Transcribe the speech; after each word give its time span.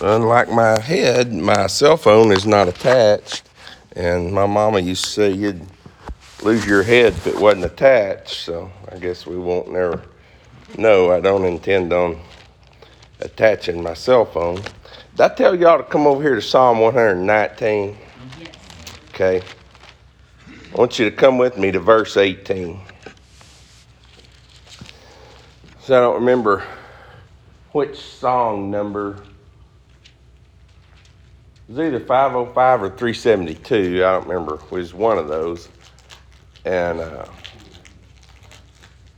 unlike 0.00 0.50
my 0.50 0.80
head, 0.80 1.32
my 1.32 1.66
cell 1.66 1.96
phone 1.96 2.32
is 2.32 2.46
not 2.46 2.68
attached. 2.68 3.48
And 3.96 4.32
my 4.32 4.46
mama 4.46 4.80
used 4.80 5.04
to 5.04 5.10
say 5.10 5.30
you'd 5.30 5.66
lose 6.42 6.64
your 6.66 6.82
head 6.82 7.12
if 7.12 7.26
it 7.26 7.38
wasn't 7.38 7.64
attached. 7.64 8.44
So 8.44 8.70
I 8.90 8.98
guess 8.98 9.26
we 9.26 9.36
won't 9.36 9.72
never 9.72 10.02
know. 10.78 11.10
I 11.12 11.20
don't 11.20 11.44
intend 11.44 11.92
on 11.92 12.20
attaching 13.20 13.82
my 13.82 13.94
cell 13.94 14.24
phone. 14.24 14.56
Did 14.56 15.20
I 15.20 15.28
tell 15.34 15.54
y'all 15.54 15.78
to 15.78 15.84
come 15.84 16.06
over 16.06 16.22
here 16.22 16.36
to 16.36 16.42
Psalm 16.42 16.80
119? 16.80 17.96
Okay. 19.08 19.42
I 20.72 20.76
want 20.76 20.98
you 20.98 21.10
to 21.10 21.14
come 21.14 21.36
with 21.36 21.58
me 21.58 21.72
to 21.72 21.80
verse 21.80 22.16
18. 22.16 22.80
So 25.80 25.96
I 25.96 26.00
don't 26.00 26.14
remember 26.14 26.64
which 27.72 27.98
song 27.98 28.70
number. 28.70 29.22
Was 31.70 31.78
either 31.78 32.00
505 32.00 32.82
or 32.82 32.88
372. 32.88 34.04
I 34.04 34.14
don't 34.14 34.26
remember. 34.26 34.56
It 34.56 34.70
was 34.72 34.92
one 34.92 35.18
of 35.18 35.28
those. 35.28 35.68
And 36.64 36.98
uh, 36.98 37.26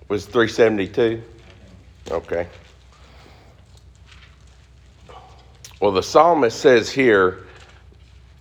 was 0.08 0.26
372? 0.26 1.22
Okay. 2.10 2.46
Well, 5.80 5.92
the 5.92 6.02
psalmist 6.02 6.60
says 6.60 6.90
here 6.90 7.46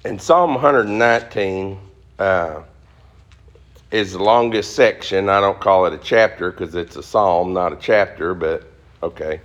in 0.04 0.20
Psalm 0.20 0.56
119 0.56 1.80
uh, 2.20 2.64
is 3.92 4.12
the 4.12 4.22
longest 4.22 4.76
section. 4.76 5.30
I 5.30 5.40
don't 5.40 5.62
call 5.62 5.86
it 5.86 5.94
a 5.94 5.98
chapter 5.98 6.52
because 6.52 6.76
it's 6.76 6.98
a 6.98 7.04
psalm, 7.04 7.54
not 7.54 7.72
a 7.72 7.78
chapter, 7.78 8.34
but 8.34 8.70
okay. 9.02 9.40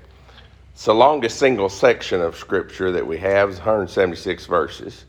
It's 0.77 0.85
the 0.85 0.95
longest 0.95 1.39
single 1.39 1.71
section 1.71 2.21
of 2.21 2.37
scripture 2.37 2.93
that 2.93 3.07
we 3.07 3.17
have, 3.17 3.48
is 3.48 3.57
176 3.57 4.45
verses. 4.45 5.07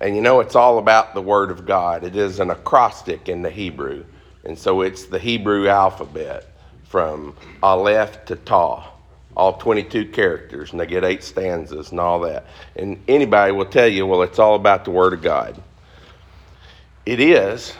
And 0.00 0.16
you 0.16 0.22
know, 0.22 0.40
it's 0.40 0.56
all 0.56 0.78
about 0.78 1.12
the 1.12 1.20
Word 1.20 1.50
of 1.50 1.66
God. 1.66 2.02
It 2.02 2.16
is 2.16 2.40
an 2.40 2.50
acrostic 2.50 3.28
in 3.28 3.42
the 3.42 3.50
Hebrew. 3.50 4.06
And 4.44 4.58
so 4.58 4.80
it's 4.80 5.04
the 5.04 5.18
Hebrew 5.18 5.68
alphabet 5.68 6.50
from 6.84 7.36
Aleph 7.62 8.24
to 8.24 8.36
Tau, 8.36 8.90
all 9.36 9.58
22 9.58 10.06
characters, 10.12 10.70
and 10.70 10.80
they 10.80 10.86
get 10.86 11.04
eight 11.04 11.22
stanzas 11.22 11.90
and 11.90 12.00
all 12.00 12.20
that. 12.20 12.46
And 12.74 12.98
anybody 13.06 13.52
will 13.52 13.66
tell 13.66 13.88
you, 13.88 14.06
well, 14.06 14.22
it's 14.22 14.38
all 14.38 14.54
about 14.54 14.86
the 14.86 14.92
Word 14.92 15.12
of 15.12 15.20
God. 15.20 15.62
It 17.04 17.20
is, 17.20 17.74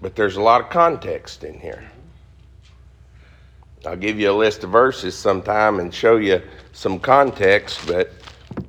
but 0.00 0.14
there's 0.14 0.36
a 0.36 0.40
lot 0.40 0.60
of 0.60 0.70
context 0.70 1.42
in 1.42 1.58
here. 1.58 1.82
I'll 3.86 3.96
give 3.96 4.18
you 4.18 4.30
a 4.30 4.32
list 4.32 4.64
of 4.64 4.70
verses 4.70 5.14
sometime 5.14 5.78
and 5.78 5.92
show 5.92 6.16
you 6.16 6.40
some 6.72 6.98
context, 6.98 7.86
but 7.86 8.12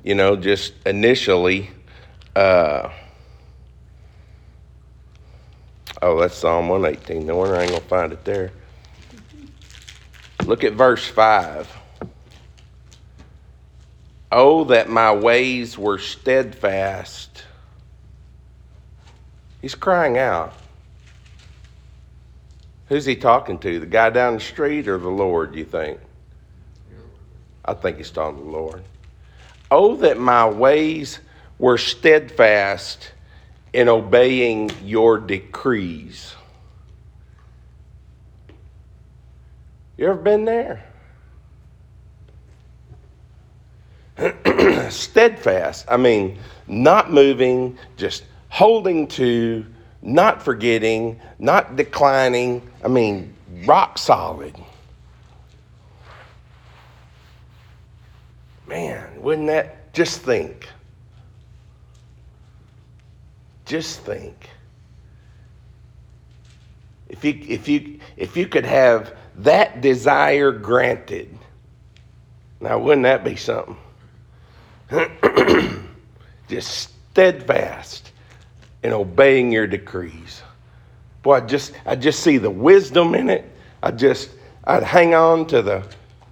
you 0.02 0.14
know, 0.14 0.36
just 0.36 0.74
initially, 0.84 1.70
uh, 2.34 2.90
oh, 6.02 6.20
that's 6.20 6.34
Psalm 6.34 6.68
118. 6.68 7.26
No 7.26 7.36
wonder 7.36 7.56
I 7.56 7.62
ain't 7.62 7.70
gonna 7.70 7.82
find 7.82 8.12
it 8.12 8.24
there. 8.24 8.52
Look 10.44 10.64
at 10.64 10.74
verse 10.74 11.06
5. 11.06 11.72
Oh, 14.30 14.64
that 14.64 14.90
my 14.90 15.14
ways 15.14 15.78
were 15.78 15.98
steadfast. 15.98 17.44
He's 19.62 19.74
crying 19.74 20.18
out. 20.18 20.52
Who's 22.88 23.04
he 23.04 23.16
talking 23.16 23.58
to? 23.58 23.80
The 23.80 23.86
guy 23.86 24.10
down 24.10 24.34
the 24.34 24.40
street 24.40 24.86
or 24.86 24.98
the 24.98 25.08
Lord, 25.08 25.54
you 25.54 25.64
think? 25.64 25.98
I 27.64 27.74
think 27.74 27.96
he's 27.96 28.10
talking 28.10 28.38
to 28.38 28.44
the 28.44 28.50
Lord. 28.50 28.84
Oh, 29.70 29.96
that 29.96 30.18
my 30.18 30.48
ways 30.48 31.18
were 31.58 31.78
steadfast 31.78 33.12
in 33.72 33.88
obeying 33.88 34.70
your 34.84 35.18
decrees. 35.18 36.34
You 39.96 40.06
ever 40.06 40.20
been 40.20 40.44
there? 40.44 40.84
steadfast. 44.90 45.86
I 45.88 45.96
mean, 45.96 46.38
not 46.68 47.12
moving, 47.12 47.76
just 47.96 48.24
holding 48.48 49.08
to 49.08 49.66
not 50.06 50.42
forgetting, 50.42 51.20
not 51.38 51.76
declining. 51.76 52.62
I 52.86 52.88
mean, 52.88 53.34
rock 53.64 53.98
solid. 53.98 54.54
Man, 58.68 59.20
wouldn't 59.20 59.48
that 59.48 59.92
just 59.92 60.20
think? 60.20 60.68
Just 63.64 64.02
think. 64.02 64.50
If 67.08 67.24
you 67.24 67.44
if 67.48 67.66
you 67.66 67.98
if 68.16 68.36
you 68.36 68.46
could 68.46 68.64
have 68.64 69.16
that 69.38 69.80
desire 69.80 70.52
granted, 70.52 71.36
now 72.60 72.78
wouldn't 72.78 73.02
that 73.02 73.24
be 73.24 73.34
something? 73.34 73.76
just 76.48 76.92
steadfast 77.10 78.12
in 78.84 78.92
obeying 78.92 79.50
your 79.50 79.66
decrees. 79.66 80.42
Boy, 81.26 81.38
I 81.38 81.40
just 81.40 81.72
I 81.84 81.96
just 81.96 82.20
see 82.20 82.38
the 82.38 82.48
wisdom 82.48 83.16
in 83.16 83.28
it. 83.30 83.50
I 83.82 83.90
just 83.90 84.30
I'd 84.62 84.84
hang 84.84 85.12
on 85.12 85.44
to 85.48 85.60
the 85.60 85.82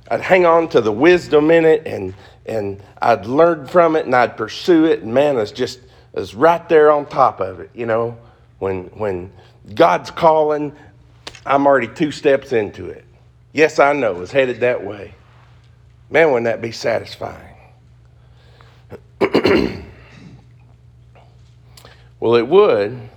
I'd 0.09 0.21
hang 0.21 0.47
on 0.47 0.69
to 0.69 0.81
the 0.81 0.93
wisdom 0.93 1.51
in 1.51 1.65
it 1.65 1.85
and 1.85 2.15
and 2.47 2.81
I'd 3.03 3.27
learn 3.27 3.67
from 3.67 3.97
it 3.97 4.07
and 4.07 4.15
I'd 4.15 4.37
pursue 4.37 4.85
it 4.85 5.03
and 5.03 5.13
man 5.13 5.37
it's 5.37 5.51
just 5.51 5.81
it's 6.13 6.33
right 6.33 6.69
there 6.69 6.93
on 6.93 7.07
top 7.07 7.41
of 7.41 7.59
it, 7.59 7.71
you 7.75 7.87
know. 7.87 8.17
When 8.61 8.85
when 8.91 9.33
God's 9.75 10.13
calling, 10.13 10.73
I'm 11.45 11.67
already 11.67 11.89
two 11.89 12.13
steps 12.13 12.53
into 12.53 12.87
it. 12.87 13.05
Yes, 13.53 13.81
I 13.81 13.95
know 13.95 14.23
it's 14.23 14.31
headed 14.31 14.61
that 14.61 14.85
way. 14.85 15.13
Man, 16.09 16.29
wouldn't 16.29 16.45
that 16.45 16.63
be 16.63 16.71
satisfying? 16.71 17.57
Well, 22.21 22.37
it 22.37 22.49
would. 22.49 23.11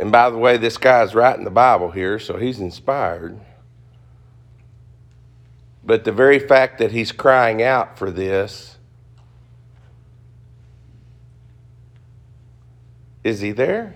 And 0.00 0.10
by 0.10 0.30
the 0.30 0.38
way, 0.38 0.56
this 0.56 0.78
guy's 0.78 1.14
writing 1.14 1.44
the 1.44 1.50
Bible 1.50 1.90
here, 1.90 2.18
so 2.18 2.38
he's 2.38 2.58
inspired. 2.58 3.38
But 5.84 6.04
the 6.04 6.12
very 6.12 6.38
fact 6.38 6.78
that 6.78 6.90
he's 6.90 7.12
crying 7.12 7.62
out 7.62 7.98
for 7.98 8.10
this, 8.10 8.78
is 13.22 13.42
he 13.42 13.52
there? 13.52 13.94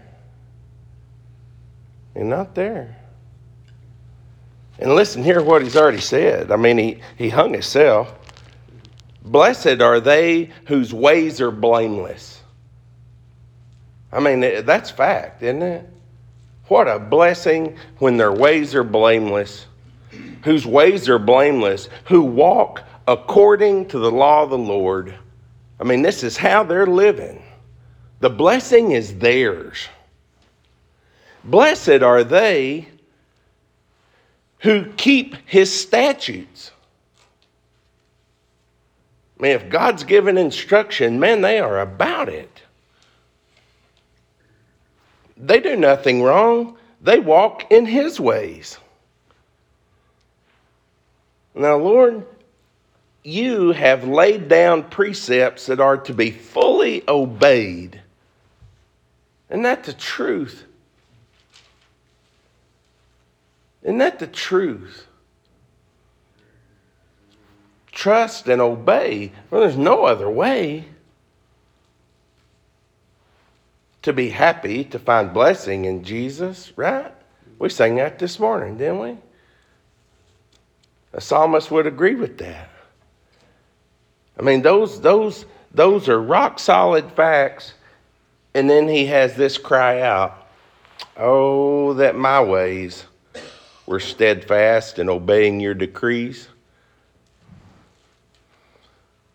He's 2.12 2.24
not 2.24 2.54
there. 2.54 2.98
And 4.78 4.94
listen, 4.94 5.24
hear 5.24 5.42
what 5.42 5.62
he's 5.62 5.74
already 5.74 6.02
said. 6.02 6.50
I 6.50 6.56
mean, 6.56 6.76
he, 6.76 7.00
he 7.16 7.30
hung 7.30 7.54
himself. 7.54 8.14
Blessed 9.24 9.80
are 9.80 10.00
they 10.00 10.50
whose 10.66 10.92
ways 10.92 11.40
are 11.40 11.50
blameless. 11.50 12.42
I 14.12 14.20
mean, 14.20 14.40
that's 14.66 14.90
fact, 14.90 15.42
isn't 15.42 15.62
it? 15.62 15.90
What 16.68 16.88
a 16.88 16.98
blessing 16.98 17.76
when 17.98 18.16
their 18.16 18.32
ways 18.32 18.74
are 18.74 18.84
blameless, 18.84 19.66
whose 20.42 20.66
ways 20.66 21.08
are 21.08 21.18
blameless, 21.18 21.88
who 22.04 22.22
walk 22.22 22.82
according 23.06 23.88
to 23.88 23.98
the 23.98 24.10
law 24.10 24.42
of 24.42 24.50
the 24.50 24.58
Lord. 24.58 25.14
I 25.78 25.84
mean, 25.84 26.02
this 26.02 26.22
is 26.22 26.36
how 26.36 26.64
they're 26.64 26.86
living. 26.86 27.42
The 28.20 28.30
blessing 28.30 28.92
is 28.92 29.18
theirs. 29.18 29.88
Blessed 31.44 32.02
are 32.02 32.24
they 32.24 32.88
who 34.60 34.86
keep 34.92 35.36
his 35.44 35.78
statutes. 35.78 36.70
Man, 39.38 39.50
if 39.50 39.68
God's 39.68 40.04
given 40.04 40.38
instruction, 40.38 41.20
man, 41.20 41.42
they 41.42 41.58
are 41.58 41.80
about 41.80 42.30
it. 42.30 42.62
They 45.44 45.60
do 45.60 45.76
nothing 45.76 46.22
wrong, 46.22 46.78
they 47.02 47.18
walk 47.18 47.70
in 47.70 47.84
His 47.84 48.18
ways. 48.18 48.78
Now, 51.54 51.76
Lord, 51.76 52.26
you 53.22 53.72
have 53.72 54.08
laid 54.08 54.48
down 54.48 54.84
precepts 54.84 55.66
that 55.66 55.80
are 55.80 55.98
to 55.98 56.14
be 56.14 56.30
fully 56.30 57.04
obeyed. 57.06 58.00
Isn't 59.50 59.62
that 59.62 59.84
the 59.84 59.92
truth? 59.92 60.64
Isn't 63.82 63.98
that 63.98 64.18
the 64.18 64.26
truth? 64.26 65.06
Trust 67.92 68.48
and 68.48 68.62
obey. 68.62 69.30
Well, 69.50 69.60
there's 69.60 69.76
no 69.76 70.06
other 70.06 70.30
way 70.30 70.86
to 74.04 74.12
be 74.12 74.28
happy, 74.28 74.84
to 74.84 74.98
find 74.98 75.32
blessing 75.32 75.86
in 75.86 76.04
Jesus, 76.04 76.72
right? 76.76 77.10
We 77.58 77.70
sang 77.70 77.96
that 77.96 78.18
this 78.18 78.38
morning, 78.38 78.76
didn't 78.76 78.98
we? 78.98 79.16
A 81.14 81.22
psalmist 81.22 81.70
would 81.70 81.86
agree 81.86 82.14
with 82.14 82.36
that. 82.38 82.68
I 84.38 84.42
mean, 84.42 84.60
those, 84.60 85.00
those, 85.00 85.46
those 85.72 86.10
are 86.10 86.20
rock 86.20 86.58
solid 86.58 87.10
facts. 87.12 87.72
And 88.52 88.68
then 88.68 88.88
he 88.88 89.06
has 89.06 89.36
this 89.36 89.56
cry 89.56 90.02
out 90.02 90.48
Oh, 91.16 91.94
that 91.94 92.14
my 92.14 92.42
ways 92.42 93.04
were 93.86 94.00
steadfast 94.00 94.98
in 94.98 95.08
obeying 95.08 95.60
your 95.60 95.74
decrees. 95.74 96.48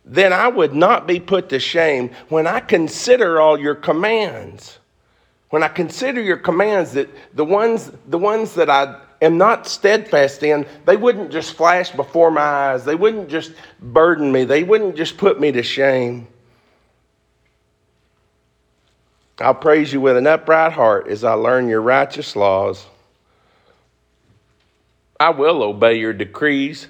Then 0.10 0.34
I 0.34 0.48
would 0.48 0.74
not 0.74 1.06
be 1.06 1.20
put 1.20 1.50
to 1.50 1.60
shame 1.60 2.10
when 2.30 2.48
I 2.48 2.62
consider 2.62 3.40
all 3.40 3.60
your 3.60 3.76
commands. 3.76 4.80
When 5.52 5.62
I 5.62 5.68
consider 5.68 6.20
your 6.20 6.38
commands, 6.38 6.94
that 6.94 7.10
the 7.36 7.46
ones, 7.46 7.92
the 8.08 8.18
ones 8.18 8.56
that 8.56 8.72
I 8.72 9.00
am 9.22 9.38
not 9.38 9.68
steadfast 9.68 10.42
in, 10.42 10.66
they 10.86 10.98
wouldn't 10.98 11.32
just 11.32 11.54
flash 11.54 11.92
before 11.92 12.32
my 12.32 12.42
eyes. 12.42 12.86
They 12.86 12.96
wouldn't 12.96 13.30
just 13.30 13.52
burden 13.80 14.32
me. 14.32 14.46
They 14.46 14.64
wouldn't 14.64 14.96
just 14.96 15.16
put 15.16 15.40
me 15.40 15.52
to 15.52 15.62
shame. 15.62 16.28
I'll 19.40 19.54
praise 19.54 19.94
you 19.94 20.02
with 20.02 20.18
an 20.18 20.26
upright 20.26 20.74
heart 20.74 21.08
as 21.08 21.24
I 21.24 21.34
learn 21.34 21.70
your 21.70 21.82
righteous 21.82 22.36
laws. 22.36 22.84
I 25.20 25.30
will 25.30 25.62
obey 25.62 26.00
your 26.00 26.14
decrees. 26.14 26.88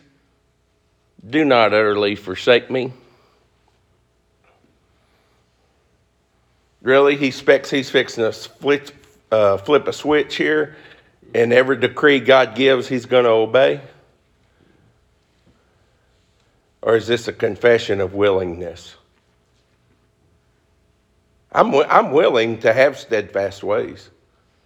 Do 1.29 1.43
not 1.43 1.73
utterly 1.73 2.15
forsake 2.15 2.71
me. 2.71 2.93
Really, 6.81 7.17
he 7.17 7.27
expects 7.27 7.69
he's 7.69 7.89
fixing 7.89 8.23
to 8.23 8.31
flip, 8.31 8.91
uh, 9.31 9.57
flip 9.57 9.87
a 9.87 9.93
switch 9.93 10.35
here, 10.35 10.77
and 11.33 11.51
every 11.51 11.77
decree 11.77 12.19
God 12.19 12.55
gives, 12.55 12.87
he's 12.87 13.05
going 13.05 13.25
to 13.25 13.31
obey? 13.31 13.81
Or 16.81 16.95
is 16.95 17.07
this 17.07 17.27
a 17.27 17.33
confession 17.33 17.99
of 17.99 18.13
willingness? 18.13 18.95
I'm, 21.51 21.73
I'm 21.75 22.11
willing 22.11 22.59
to 22.59 22.71
have 22.71 22.97
steadfast 22.97 23.63
ways. 23.63 24.09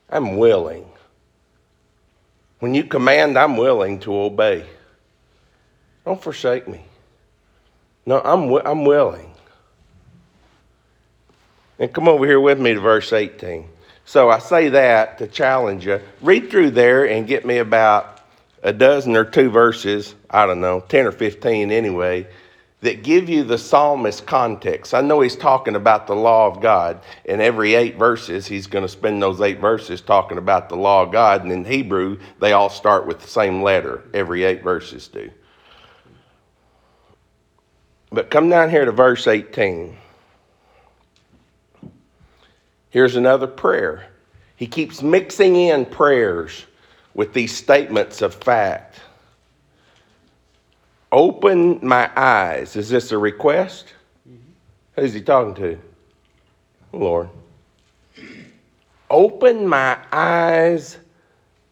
I'm 0.10 0.38
willing. 0.38 0.86
When 2.60 2.76
you 2.76 2.84
command, 2.84 3.38
I'm 3.38 3.58
willing 3.58 4.00
to 4.02 4.16
obey. 4.16 4.66
Don't 6.06 6.22
forsake 6.22 6.68
me. 6.68 6.86
No, 8.06 8.22
I'm, 8.22 8.54
I'm 8.66 8.86
willing. 8.86 9.33
And 11.80 11.92
come 11.92 12.08
over 12.08 12.26
here 12.26 12.40
with 12.40 12.60
me 12.60 12.74
to 12.74 12.80
verse 12.80 13.12
18. 13.12 13.68
So 14.06 14.30
I 14.30 14.40
say 14.40 14.70
that 14.70 15.18
to 15.20 15.28
challenge 15.28 15.86
you. 15.86 16.02
Read 16.22 16.50
through 16.50 16.72
there 16.72 17.06
and 17.06 17.28
get 17.28 17.46
me 17.46 17.58
about 17.58 18.22
a 18.62 18.74
dozen 18.74 19.16
or 19.16 19.26
two 19.26 19.50
verses, 19.50 20.16
I 20.30 20.46
don't 20.46 20.62
know, 20.62 20.82
10 20.82 21.06
or 21.06 21.12
15 21.12 21.72
anyway, 21.72 22.28
that 22.82 23.02
give 23.02 23.30
you 23.30 23.44
the 23.44 23.58
psalmist 23.58 24.26
context. 24.26 24.94
I 24.94 25.02
know 25.02 25.22
he's 25.22 25.38
talking 25.38 25.76
about 25.76 26.06
the 26.06 26.16
law 26.16 26.48
of 26.48 26.62
God. 26.62 27.00
In 27.24 27.40
every 27.40 27.76
eight 27.76 27.98
verses, 27.98 28.46
he's 28.46 28.68
going 28.68 28.84
to 28.84 28.90
spend 28.90 29.22
those 29.22 29.40
eight 29.40 29.60
verses 29.60 30.02
talking 30.02 30.38
about 30.38 30.68
the 30.68 30.76
law 30.76 31.02
of 31.02 31.12
God. 31.12 31.44
And 31.44 31.52
in 31.52 31.64
Hebrew, 31.64 32.20
they 32.40 32.52
all 32.52 32.70
start 32.70 33.08
with 33.08 33.22
the 33.22 33.28
same 33.28 33.62
letter. 33.62 34.04
Every 34.14 34.44
eight 34.44 34.64
verses 34.64 35.08
do. 35.08 35.32
But 38.12 38.30
come 38.30 38.50
down 38.50 38.70
here 38.70 38.84
to 38.84 38.92
verse 38.92 39.28
18. 39.28 39.98
Here's 42.94 43.16
another 43.16 43.48
prayer. 43.48 44.06
He 44.56 44.68
keeps 44.68 45.02
mixing 45.02 45.56
in 45.56 45.84
prayers 45.84 46.68
with 47.16 47.34
these 47.34 47.52
statements 47.52 48.22
of 48.22 48.36
fact. 48.36 49.00
Open 51.12 51.80
my 51.82 52.12
eyes. 52.16 52.76
Is 52.76 52.90
this 52.90 53.12
a 53.12 53.18
request? 53.18 53.96
Mm-hmm. 54.30 55.02
Who's 55.02 55.12
he 55.12 55.22
talking 55.22 55.56
to? 55.56 55.80
Oh, 56.94 56.98
Lord. 57.00 57.30
Open 59.10 59.68
my 59.68 59.98
eyes 60.12 61.00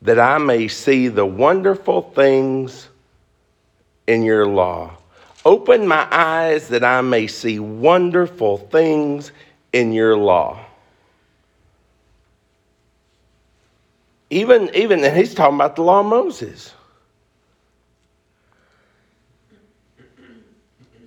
that 0.02 0.18
I 0.18 0.40
may 0.40 0.68
see 0.68 1.08
the 1.08 1.28
wonderful 1.28 2.02
things 2.02 2.90
in 4.08 4.24
your 4.24 4.48
law. 4.48 4.98
Open 5.46 5.88
my 5.88 6.08
eyes 6.12 6.68
that 6.70 6.84
I 6.84 7.02
may 7.02 7.28
see 7.28 7.60
wonderful 7.60 8.58
things 8.58 9.32
in 9.72 9.92
your 9.92 10.18
law. 10.18 10.66
Even, 14.32 14.74
even, 14.74 15.04
and 15.04 15.16
he's 15.16 15.36
talking 15.36 15.56
about 15.56 15.76
the 15.76 15.84
law 15.84 16.00
of 16.00 16.06
Moses. 16.08 16.74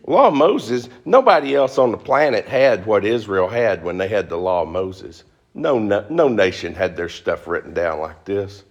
law 0.07 0.29
of 0.29 0.35
Moses, 0.35 0.91
nobody 1.07 1.55
else 1.55 1.79
on 1.79 1.91
the 1.91 1.97
planet 1.97 2.47
had 2.47 2.85
what 2.85 3.07
Israel 3.07 3.49
had 3.49 3.83
when 3.83 3.97
they 3.97 4.07
had 4.07 4.29
the 4.29 4.37
law 4.37 4.61
of 4.61 4.69
Moses. 4.69 5.25
No, 5.55 5.79
no, 5.79 6.05
no 6.11 6.29
nation 6.29 6.75
had 6.75 6.95
their 6.95 7.09
stuff 7.09 7.47
written 7.47 7.73
down 7.73 8.01
like 8.01 8.23
this. 8.27 8.65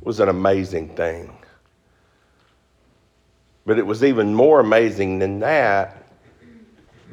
It 0.00 0.06
was 0.06 0.20
an 0.20 0.28
amazing 0.28 0.90
thing. 0.96 1.34
But 3.64 3.78
it 3.78 3.86
was 3.86 4.04
even 4.04 4.34
more 4.34 4.60
amazing 4.60 5.20
than 5.20 5.40
that 5.40 6.03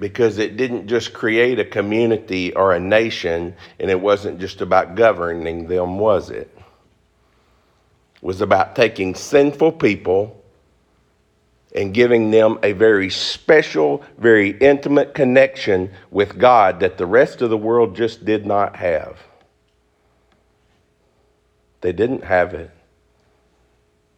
because 0.02 0.40
it 0.40 0.58
didn't 0.58 0.88
just 0.88 1.14
create 1.14 1.60
a 1.60 1.64
community 1.64 2.56
or 2.56 2.74
a 2.74 2.80
nation 2.80 3.56
and 3.80 3.92
it 3.92 4.02
wasn't 4.02 4.40
just 4.40 4.60
about 4.60 4.96
governing 4.96 5.68
them, 5.68 6.00
was 6.00 6.32
it? 6.32 6.52
It 8.16 8.24
was 8.24 8.42
about 8.42 8.76
taking 8.76 9.14
sinful 9.14 9.74
people 9.74 10.44
and 11.76 11.94
giving 11.94 12.32
them 12.32 12.58
a 12.64 12.72
very 12.72 13.12
special, 13.12 14.04
very 14.18 14.50
intimate 14.50 15.14
connection 15.14 15.92
with 16.10 16.40
God 16.40 16.80
that 16.80 16.98
the 16.98 17.06
rest 17.06 17.44
of 17.44 17.52
the 17.52 17.58
world 17.58 17.96
just 17.96 18.26
did 18.26 18.44
not 18.44 18.78
have. 18.78 19.20
They 21.82 21.92
didn't 21.92 22.24
have 22.24 22.56
it. 22.56 22.72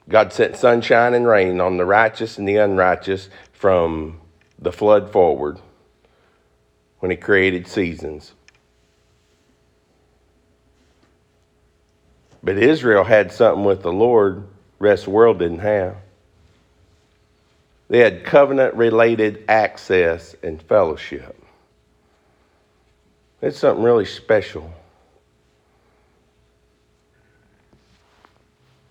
God 0.07 0.31
sent 0.31 0.55
sunshine 0.55 1.13
and 1.13 1.27
rain 1.27 1.59
on 1.59 1.75
the 1.75 1.85
righteous 1.85 2.37
and 2.37 2.47
the 2.47 2.55
unrighteous 2.55 3.27
from 3.51 4.21
the 4.57 4.71
flood 4.71 5.11
forward 5.11 5.59
when 7.03 7.11
He 7.11 7.17
created 7.17 7.67
seasons. 7.67 8.31
But 12.41 12.57
Israel 12.57 13.03
had 13.03 13.33
something 13.33 13.65
with 13.65 13.81
the 13.81 13.91
Lord, 13.91 14.47
rest 14.79 15.01
of 15.01 15.05
the 15.07 15.11
world 15.11 15.39
didn't 15.39 15.59
have. 15.59 15.97
They 17.89 17.99
had 17.99 18.23
covenant 18.23 18.75
related 18.75 19.43
access 19.49 20.33
and 20.41 20.61
fellowship. 20.61 21.35
It's 23.41 23.57
something 23.57 23.83
really 23.83 24.05
special. 24.05 24.73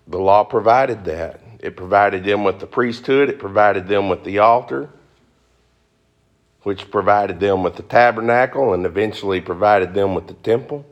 The 0.05 0.19
law 0.19 0.43
provided 0.43 1.03
that. 1.05 1.41
It 1.57 1.75
provided 1.75 2.23
them 2.23 2.43
with 2.43 2.59
the 2.59 2.67
priesthood, 2.67 3.29
it 3.29 3.39
provided 3.39 3.87
them 3.87 4.07
with 4.07 4.23
the 4.23 4.37
altar, 4.37 4.91
which 6.63 6.89
provided 6.89 7.39
them 7.39 7.63
with 7.63 7.75
the 7.75 7.83
tabernacle, 7.83 8.73
and 8.73 8.85
eventually 8.85 9.41
provided 9.41 9.93
them 9.93 10.15
with 10.15 10.27
the 10.27 10.33
temple. 10.33 10.85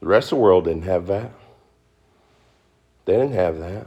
The 0.00 0.06
rest 0.06 0.32
of 0.32 0.38
the 0.38 0.42
world 0.42 0.64
didn't 0.64 0.84
have 0.84 1.06
that. 1.08 1.30
They 3.04 3.14
didn't 3.14 3.32
have 3.32 3.58
that 3.58 3.86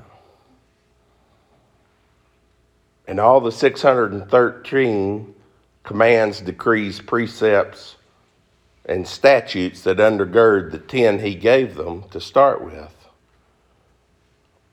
and 3.12 3.20
all 3.20 3.42
the 3.42 3.52
613 3.52 5.36
commands, 5.84 6.40
decrees, 6.40 7.02
precepts, 7.02 7.98
and 8.86 9.06
statutes 9.06 9.82
that 9.82 9.98
undergird 9.98 10.72
the 10.72 10.78
10 10.78 11.20
he 11.20 11.36
gave 11.36 11.76
them 11.76 12.06
to 12.12 12.22
start 12.22 12.64
with. 12.64 12.96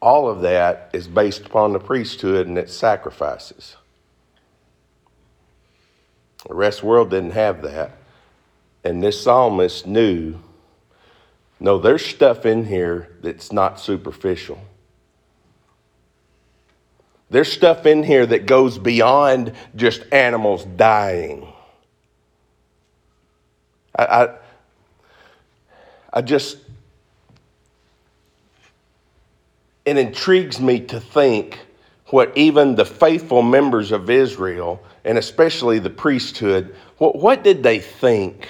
All 0.00 0.28
of 0.28 0.42
that 0.42 0.88
is 0.92 1.08
based 1.08 1.46
upon 1.46 1.72
the 1.72 1.80
priesthood 1.80 2.46
and 2.46 2.56
its 2.56 2.72
sacrifices. 2.72 3.74
The 6.46 6.54
rest 6.54 6.80
the 6.80 6.86
world 6.86 7.10
didn't 7.10 7.32
have 7.32 7.62
that. 7.62 7.92
And 8.84 9.02
this 9.02 9.22
psalmist 9.22 9.86
knew 9.86 10.38
no, 11.60 11.78
there's 11.78 12.04
stuff 12.04 12.46
in 12.46 12.64
here 12.64 13.08
that's 13.20 13.52
not 13.52 13.80
superficial. 13.80 14.60
There's 17.30 17.50
stuff 17.50 17.84
in 17.84 18.04
here 18.04 18.24
that 18.24 18.46
goes 18.46 18.78
beyond 18.78 19.52
just 19.74 20.02
animals 20.12 20.64
dying. 20.64 21.52
I, 23.96 24.04
I, 24.04 24.34
I 26.12 26.22
just, 26.22 26.58
it 29.84 29.98
intrigues 29.98 30.60
me 30.60 30.80
to 30.86 31.00
think 31.00 31.58
what 32.08 32.36
even 32.36 32.74
the 32.74 32.84
faithful 32.84 33.42
members 33.42 33.92
of 33.92 34.10
Israel, 34.10 34.82
and 35.04 35.18
especially 35.18 35.78
the 35.78 35.90
priesthood, 35.90 36.74
what, 36.98 37.16
what 37.16 37.44
did 37.44 37.62
they 37.62 37.78
think 37.78 38.48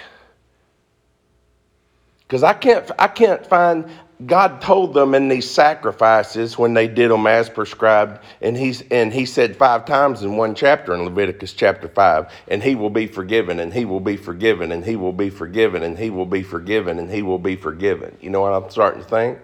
Because 2.28 2.42
I 2.42 2.52
can't, 2.52 2.90
I 2.98 3.08
can't 3.08 3.46
find, 3.46 3.86
God 4.26 4.60
told 4.60 4.92
them 4.92 5.14
in 5.14 5.28
these 5.28 5.50
sacrifices 5.50 6.58
when 6.58 6.74
they 6.74 6.86
did 6.86 7.10
them 7.10 7.26
as 7.26 7.48
prescribed, 7.48 8.22
and, 8.42 8.54
he's, 8.54 8.82
and 8.90 9.14
he 9.14 9.24
said 9.24 9.56
five 9.56 9.86
times 9.86 10.22
in 10.22 10.36
one 10.36 10.54
chapter 10.54 10.94
in 10.94 11.04
Leviticus 11.04 11.54
chapter 11.54 11.88
5, 11.88 12.30
and 12.48 12.62
he 12.62 12.74
will 12.74 12.90
be 12.90 13.06
forgiven, 13.06 13.60
and 13.60 13.72
he 13.72 13.86
will 13.86 14.00
be 14.00 14.18
forgiven, 14.18 14.72
and 14.72 14.84
he 14.84 14.94
will 14.94 15.12
be 15.12 15.30
forgiven, 15.30 15.82
and 15.82 15.98
he 15.98 16.10
will 16.10 16.26
be 16.26 16.42
forgiven, 16.42 16.98
and 16.98 17.10
he 17.10 17.22
will 17.22 17.38
be 17.38 17.56
forgiven. 17.56 18.14
You 18.20 18.28
know 18.28 18.42
what 18.42 18.52
I'm 18.52 18.70
starting 18.70 19.02
to 19.02 19.08
think? 19.08 19.38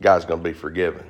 God's 0.00 0.24
going 0.24 0.42
to 0.42 0.48
be 0.48 0.54
forgiven. 0.54 1.04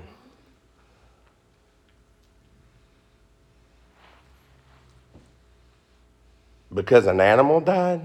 Because 6.75 7.07
an 7.07 7.21
animal 7.21 7.61
died? 7.61 8.01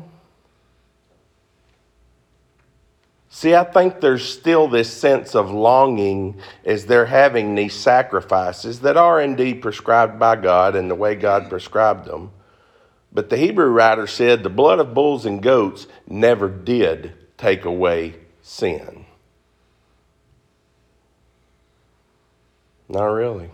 See, 3.32 3.56
I 3.56 3.64
think 3.64 4.00
there's 4.00 4.28
still 4.28 4.68
this 4.68 4.92
sense 4.92 5.36
of 5.36 5.52
longing 5.52 6.40
as 6.66 6.86
they're 6.86 7.06
having 7.06 7.56
these 7.56 7.74
sacrifices 7.74 8.82
that 8.82 8.98
are 8.98 9.22
indeed 9.22 9.62
prescribed 9.62 10.20
by 10.20 10.36
God 10.36 10.76
and 10.76 10.90
the 10.90 10.96
way 10.96 11.16
God 11.16 11.50
prescribed 11.50 12.06
them. 12.06 12.32
But 13.12 13.30
the 13.30 13.38
Hebrew 13.38 13.68
writer 13.68 14.08
said 14.08 14.44
the 14.44 14.50
blood 14.50 14.80
of 14.80 14.94
bulls 14.94 15.26
and 15.26 15.42
goats 15.42 15.88
never 16.08 16.50
did 16.50 17.14
take 17.38 17.66
away 17.66 18.16
sin. 18.42 19.06
Not 22.88 23.06
really. 23.06 23.52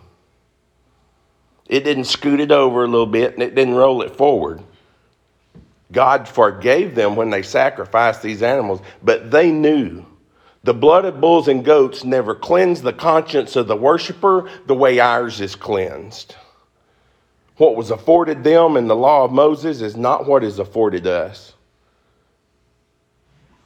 It 1.67 1.83
didn't 1.83 2.05
scoot 2.05 2.39
it 2.39 2.51
over 2.51 2.83
a 2.83 2.87
little 2.87 3.05
bit 3.05 3.33
and 3.33 3.43
it 3.43 3.55
didn't 3.55 3.75
roll 3.75 4.01
it 4.01 4.15
forward. 4.15 4.63
God 5.91 6.27
forgave 6.27 6.95
them 6.95 7.15
when 7.15 7.29
they 7.29 7.43
sacrificed 7.43 8.21
these 8.21 8.43
animals, 8.43 8.81
but 9.03 9.31
they 9.31 9.51
knew 9.51 10.05
the 10.63 10.73
blood 10.73 11.05
of 11.05 11.21
bulls 11.21 11.47
and 11.47 11.63
goats 11.63 12.03
never 12.03 12.33
cleansed 12.33 12.83
the 12.83 12.93
conscience 12.93 13.55
of 13.55 13.67
the 13.67 13.75
worshiper 13.75 14.49
the 14.65 14.73
way 14.73 14.99
ours 14.99 15.39
is 15.39 15.55
cleansed. 15.55 16.35
What 17.57 17.75
was 17.75 17.91
afforded 17.91 18.43
them 18.43 18.75
in 18.75 18.87
the 18.87 18.95
law 18.95 19.23
of 19.23 19.31
Moses 19.31 19.81
is 19.81 19.95
not 19.95 20.27
what 20.27 20.43
is 20.43 20.59
afforded 20.59 21.07
us. 21.07 21.54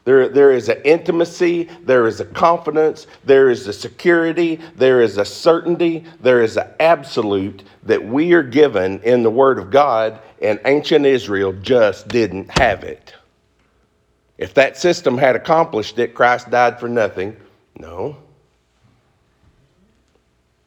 There, 0.09 0.27
there 0.27 0.51
is 0.51 0.69
an 0.69 0.81
intimacy, 0.85 1.69
there 1.83 2.07
is 2.07 2.19
a 2.19 2.25
confidence, 2.25 3.05
there 3.25 3.51
is 3.51 3.67
a 3.67 3.73
security, 3.73 4.59
there 4.75 5.03
is 5.03 5.19
a 5.19 5.23
certainty, 5.23 6.03
there 6.19 6.41
is 6.41 6.57
an 6.57 6.67
absolute 6.79 7.61
that 7.83 8.03
we 8.03 8.33
are 8.33 8.41
given 8.41 9.01
in 9.03 9.21
the 9.21 9.29
Word 9.29 9.59
of 9.59 9.69
God, 9.69 10.19
and 10.41 10.59
ancient 10.65 11.05
Israel 11.05 11.53
just 11.53 12.07
didn't 12.07 12.49
have 12.57 12.83
it. 12.83 13.13
If 14.39 14.55
that 14.55 14.77
system 14.77 15.15
had 15.15 15.35
accomplished 15.35 15.99
it, 15.99 16.15
Christ 16.15 16.49
died 16.49 16.79
for 16.79 16.89
nothing. 16.89 17.37
No. 17.77 18.17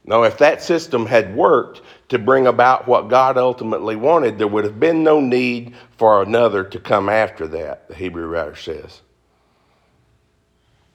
No, 0.04 0.22
if 0.22 0.38
that 0.38 0.62
system 0.62 1.04
had 1.04 1.34
worked 1.34 1.80
to 2.10 2.20
bring 2.20 2.46
about 2.46 2.86
what 2.86 3.08
God 3.08 3.36
ultimately 3.36 3.96
wanted, 3.96 4.38
there 4.38 4.46
would 4.46 4.62
have 4.62 4.78
been 4.78 5.02
no 5.02 5.18
need 5.18 5.74
for 5.96 6.22
another 6.22 6.62
to 6.62 6.78
come 6.78 7.08
after 7.08 7.48
that, 7.48 7.88
the 7.88 7.96
Hebrew 7.96 8.28
writer 8.28 8.54
says. 8.54 9.00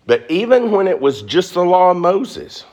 But 0.07 0.25
even 0.31 0.71
when 0.71 0.87
it 0.87 0.99
was 0.99 1.21
just 1.21 1.53
the 1.53 1.63
law 1.63 1.91
of 1.91 1.97
Moses, 1.97 2.65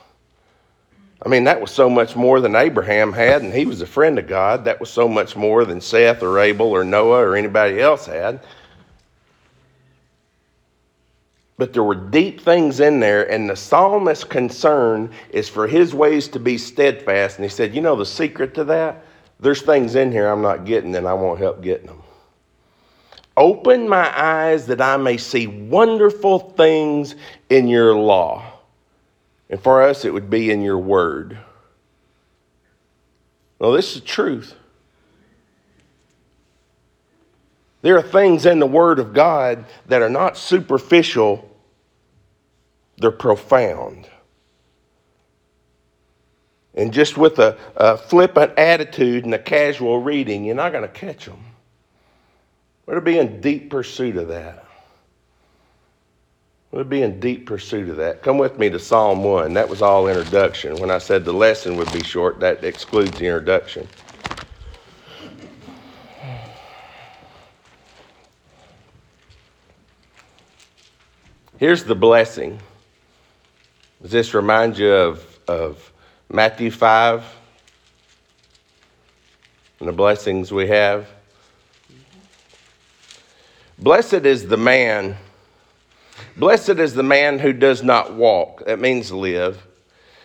I 1.23 1.27
mean, 1.27 1.43
that 1.43 1.59
was 1.59 1.69
so 1.69 1.89
much 1.89 2.15
more 2.15 2.39
than 2.39 2.55
Abraham 2.55 3.11
had, 3.11 3.41
and 3.41 3.53
he 3.53 3.65
was 3.65 3.81
a 3.81 3.85
friend 3.85 4.17
of 4.17 4.27
God. 4.27 4.63
That 4.65 4.79
was 4.79 4.89
so 4.89 5.07
much 5.07 5.35
more 5.35 5.65
than 5.65 5.81
Seth 5.81 6.23
or 6.23 6.39
Abel 6.39 6.67
or 6.67 6.85
Noah 6.85 7.19
or 7.19 7.35
anybody 7.35 7.81
else 7.81 8.05
had. 8.05 8.39
But 11.57 11.73
there 11.73 11.83
were 11.83 11.95
deep 11.95 12.41
things 12.41 12.79
in 12.79 12.99
there, 12.99 13.29
and 13.29 13.49
the 13.49 13.55
psalmist's 13.55 14.23
concern 14.23 15.11
is 15.29 15.49
for 15.49 15.67
his 15.67 15.93
ways 15.93 16.27
to 16.29 16.39
be 16.39 16.57
steadfast. 16.57 17.37
And 17.37 17.45
he 17.45 17.49
said, 17.49 17.75
You 17.75 17.81
know, 17.81 17.95
the 17.95 18.05
secret 18.05 18.53
to 18.55 18.63
that? 18.65 19.03
There's 19.39 19.61
things 19.61 19.95
in 19.95 20.11
here 20.11 20.27
I'm 20.27 20.41
not 20.41 20.65
getting, 20.65 20.95
and 20.95 21.07
I 21.07 21.13
won't 21.13 21.39
help 21.39 21.61
getting 21.61 21.87
them. 21.87 22.01
Open 23.37 23.89
my 23.89 24.17
eyes 24.17 24.67
that 24.67 24.79
I 24.81 24.97
may 24.97 25.17
see 25.17 25.47
wonderful 25.47 26.39
things 26.39 27.15
in 27.49 27.67
your 27.67 27.93
law. 27.95 28.43
And 29.49 29.61
for 29.61 29.81
us, 29.81 30.05
it 30.05 30.13
would 30.13 30.29
be 30.29 30.51
in 30.51 30.61
your 30.61 30.77
word. 30.77 31.37
Well, 33.59 33.73
this 33.73 33.95
is 33.95 34.01
truth. 34.01 34.55
There 37.81 37.97
are 37.97 38.01
things 38.01 38.45
in 38.45 38.59
the 38.59 38.65
Word 38.65 38.97
of 38.97 39.13
God 39.13 39.65
that 39.85 40.01
are 40.01 40.09
not 40.09 40.37
superficial, 40.37 41.47
they're 42.97 43.11
profound. 43.11 44.09
And 46.73 46.91
just 46.91 47.15
with 47.15 47.37
a, 47.39 47.57
a 47.75 47.95
flippant 47.95 48.57
attitude 48.57 49.23
and 49.23 49.33
a 49.33 49.39
casual 49.39 50.01
reading, 50.01 50.43
you're 50.43 50.55
not 50.55 50.71
going 50.71 50.81
to 50.81 50.89
catch 50.89 51.25
them. 51.25 51.39
We're 52.85 52.95
to 52.95 53.01
be 53.01 53.17
in 53.17 53.41
deep 53.41 53.69
pursuit 53.69 54.15
of 54.15 54.27
that. 54.27 54.65
We're 56.71 56.83
be 56.83 57.01
in 57.01 57.19
deep 57.19 57.45
pursuit 57.45 57.89
of 57.89 57.97
that. 57.97 58.21
Come 58.21 58.37
with 58.37 58.59
me 58.59 58.69
to 58.69 58.79
Psalm 58.79 59.23
1. 59.23 59.53
That 59.53 59.69
was 59.69 59.81
all 59.81 60.07
introduction. 60.07 60.75
When 60.75 60.91
I 60.91 60.97
said 60.97 61.23
the 61.23 61.33
lesson 61.33 61.77
would 61.77 61.91
be 61.93 62.03
short, 62.03 62.41
that 62.41 62.63
excludes 62.63 63.17
the 63.17 63.25
introduction. 63.25 63.87
Here's 71.57 71.85
the 71.85 71.95
blessing. 71.95 72.59
Does 74.01 74.11
this 74.11 74.33
remind 74.33 74.77
you 74.77 74.91
of, 74.91 75.39
of 75.47 75.93
Matthew 76.29 76.69
5 76.69 77.23
and 79.79 79.87
the 79.87 79.93
blessings 79.93 80.51
we 80.51 80.67
have? 80.67 81.07
Blessed 83.77 84.25
is 84.25 84.47
the 84.47 84.57
man, 84.57 85.17
blessed 86.37 86.79
is 86.79 86.93
the 86.93 87.03
man 87.03 87.39
who 87.39 87.51
does 87.51 87.83
not 87.83 88.13
walk. 88.13 88.65
That 88.65 88.79
means 88.79 89.11
live. 89.11 89.61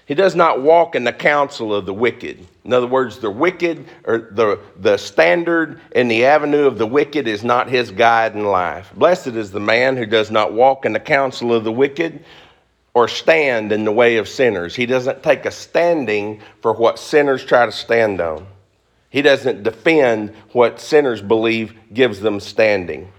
He 0.06 0.14
does 0.14 0.34
not 0.34 0.60
walk 0.62 0.94
in 0.94 1.04
the 1.04 1.12
counsel 1.12 1.74
of 1.74 1.86
the 1.86 1.94
wicked. 1.94 2.44
In 2.64 2.72
other 2.72 2.86
words, 2.86 3.18
the 3.18 3.30
wicked 3.30 3.84
or 4.04 4.30
the, 4.32 4.58
the 4.76 4.96
standard 4.96 5.80
and 5.94 6.10
the 6.10 6.24
avenue 6.24 6.66
of 6.66 6.78
the 6.78 6.86
wicked 6.86 7.28
is 7.28 7.44
not 7.44 7.68
his 7.68 7.90
guide 7.90 8.34
in 8.34 8.44
life. 8.44 8.92
Blessed 8.94 9.28
is 9.28 9.50
the 9.50 9.60
man 9.60 9.96
who 9.96 10.06
does 10.06 10.30
not 10.30 10.52
walk 10.52 10.84
in 10.84 10.92
the 10.92 11.00
counsel 11.00 11.54
of 11.54 11.64
the 11.64 11.72
wicked 11.72 12.24
or 12.94 13.06
stand 13.06 13.70
in 13.72 13.84
the 13.84 13.92
way 13.92 14.16
of 14.16 14.28
sinners. 14.28 14.74
He 14.74 14.86
doesn't 14.86 15.22
take 15.22 15.46
a 15.46 15.50
standing 15.50 16.40
for 16.60 16.72
what 16.72 16.98
sinners 16.98 17.44
try 17.44 17.66
to 17.66 17.72
stand 17.72 18.20
on. 18.20 18.46
He 19.10 19.22
doesn't 19.22 19.62
defend 19.62 20.34
what 20.52 20.80
sinners 20.80 21.22
believe 21.22 21.74
gives 21.92 22.20
them 22.20 22.40
standing. 22.40 23.12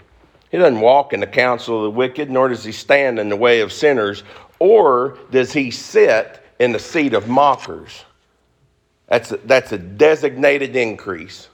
He 0.52 0.58
doesn't 0.58 0.80
walk 0.80 1.12
in 1.12 1.20
the 1.20 1.26
counsel 1.26 1.78
of 1.78 1.82
the 1.84 1.90
wicked, 1.90 2.30
nor 2.30 2.48
does 2.48 2.62
he 2.62 2.72
stand 2.72 3.18
in 3.18 3.30
the 3.30 3.36
way 3.36 3.60
of 3.60 3.72
sinners, 3.72 4.22
or 4.60 5.18
does 5.30 5.52
he 5.52 5.72
sit 5.72 6.40
in 6.60 6.70
the 6.70 6.78
seat 6.78 7.14
of 7.14 7.26
mockers. 7.26 8.04
That's 9.08 9.32
a, 9.32 9.38
that's 9.38 9.72
a 9.72 9.78
designated 9.78 10.76
increase. 10.76 11.48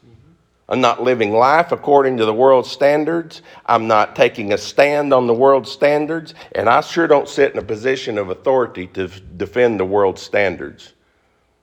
I'm 0.68 0.82
not 0.82 1.02
living 1.02 1.32
life 1.32 1.72
according 1.72 2.18
to 2.18 2.26
the 2.26 2.34
world's 2.34 2.70
standards. 2.70 3.40
I'm 3.64 3.86
not 3.86 4.14
taking 4.14 4.52
a 4.52 4.58
stand 4.58 5.14
on 5.14 5.26
the 5.26 5.32
world's 5.32 5.70
standards. 5.70 6.34
And 6.52 6.68
I 6.68 6.82
sure 6.82 7.06
don't 7.06 7.28
sit 7.28 7.52
in 7.52 7.58
a 7.58 7.62
position 7.62 8.18
of 8.18 8.28
authority 8.28 8.88
to 8.88 9.08
defend 9.08 9.80
the 9.80 9.86
world's 9.86 10.20
standards. 10.20 10.92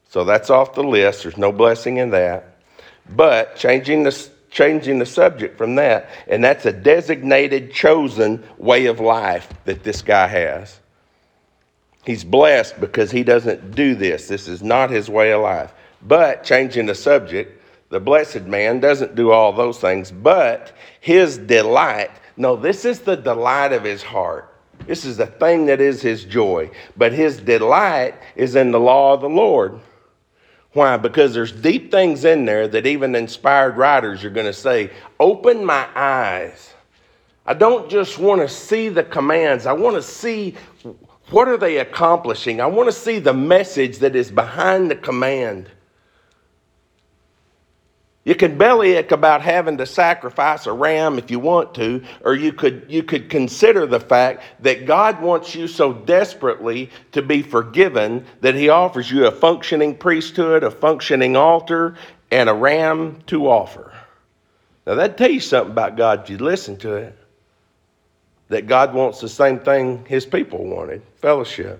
So 0.09 0.23
that's 0.23 0.49
off 0.49 0.73
the 0.73 0.83
list. 0.83 1.23
There's 1.23 1.37
no 1.37 1.51
blessing 1.51 1.97
in 1.97 2.09
that. 2.11 2.57
But 3.09 3.55
changing 3.57 4.03
the 4.03 4.29
changing 4.55 4.99
the 4.99 5.05
subject 5.05 5.57
from 5.57 5.75
that. 5.75 6.09
And 6.29 6.41
that's 6.41 6.65
a 6.65 6.71
designated, 6.71 7.73
chosen 7.73 8.41
way 8.57 8.85
of 8.85 9.01
life 9.01 9.49
that 9.65 9.83
this 9.83 10.01
guy 10.01 10.27
has. 10.27 10.79
He's 12.05 12.23
blessed 12.23 12.79
because 12.79 13.11
he 13.11 13.23
doesn't 13.23 13.75
do 13.75 13.95
this. 13.95 14.29
This 14.29 14.47
is 14.47 14.63
not 14.63 14.89
his 14.89 15.09
way 15.09 15.33
of 15.33 15.41
life. 15.41 15.73
But 16.01 16.45
changing 16.45 16.85
the 16.85 16.95
subject, 16.95 17.61
the 17.89 17.99
blessed 17.99 18.43
man 18.43 18.79
doesn't 18.79 19.15
do 19.15 19.31
all 19.31 19.51
those 19.51 19.79
things, 19.79 20.09
but 20.09 20.71
his 21.01 21.37
delight, 21.37 22.11
no, 22.37 22.55
this 22.55 22.85
is 22.85 23.01
the 23.01 23.17
delight 23.17 23.73
of 23.73 23.83
his 23.83 24.03
heart. 24.03 24.53
This 24.87 25.03
is 25.03 25.17
the 25.17 25.27
thing 25.27 25.65
that 25.65 25.81
is 25.81 26.01
his 26.01 26.23
joy. 26.23 26.71
But 26.95 27.11
his 27.11 27.37
delight 27.37 28.15
is 28.37 28.55
in 28.55 28.71
the 28.71 28.79
law 28.79 29.13
of 29.13 29.21
the 29.21 29.29
Lord. 29.29 29.81
Why? 30.75 30.97
Because 30.97 31.33
there's 31.33 31.53
deep 31.53 31.89
things 31.89 32.25
in 32.25 32.43
there 32.43 32.67
that 32.67 32.85
even 32.85 33.15
inspired 33.15 33.77
writers 33.77 34.25
are 34.25 34.29
going 34.29 34.45
to 34.45 34.51
say, 34.51 34.91
Open 35.21 35.63
my 35.63 35.87
eyes. 35.95 36.73
I 37.45 37.53
don't 37.53 37.89
just 37.89 38.19
want 38.19 38.41
to 38.41 38.49
see 38.49 38.89
the 38.89 39.03
commands, 39.03 39.65
I 39.65 39.71
want 39.71 39.95
to 39.95 40.01
see 40.01 40.55
what 41.29 41.47
are 41.47 41.55
they 41.55 41.77
accomplishing. 41.77 42.59
I 42.59 42.65
want 42.65 42.89
to 42.89 42.93
see 42.93 43.19
the 43.19 43.33
message 43.33 43.99
that 43.99 44.17
is 44.17 44.29
behind 44.29 44.91
the 44.91 44.97
command. 44.97 45.71
You 48.25 48.33
can 48.33 48.57
bellyache 48.57 49.11
about 49.11 49.43
having 49.43 49.77
to 49.77 49.85
sacrifice 49.85 50.65
a 50.65 50.73
ram 50.73 51.19
if 51.19 51.29
you 51.29 51.39
want 51.39 51.75
to, 51.75 52.03
or 52.21 52.33
you 52.33 52.53
could, 52.53 52.87
you 52.89 53.03
could 53.03 53.29
consider 53.29 53.85
the 53.85 53.99
fact 53.99 54.41
that 54.61 54.87
God 54.87 55.21
wants 55.21 55.53
you 55.53 55.67
so 55.67 55.93
desperately 55.93 56.89
to 57.11 57.21
be 57.21 57.43
forgiven 57.43 58.25
that 58.41 58.55
He 58.55 58.69
offers 58.69 59.11
you 59.11 59.27
a 59.27 59.31
functioning 59.31 59.95
priesthood, 59.95 60.63
a 60.63 60.71
functioning 60.71 61.35
altar, 61.35 61.97
and 62.31 62.49
a 62.49 62.53
ram 62.53 63.21
to 63.27 63.47
offer. 63.47 63.93
Now, 64.87 64.95
that 64.95 65.17
tells 65.17 65.31
you 65.31 65.39
something 65.39 65.71
about 65.71 65.95
God 65.95 66.23
if 66.23 66.29
you 66.31 66.39
listen 66.39 66.77
to 66.77 66.95
it. 66.95 67.15
That 68.49 68.65
God 68.65 68.95
wants 68.95 69.21
the 69.21 69.29
same 69.29 69.59
thing 69.59 70.03
His 70.05 70.25
people 70.25 70.65
wanted 70.65 71.03
fellowship. 71.21 71.79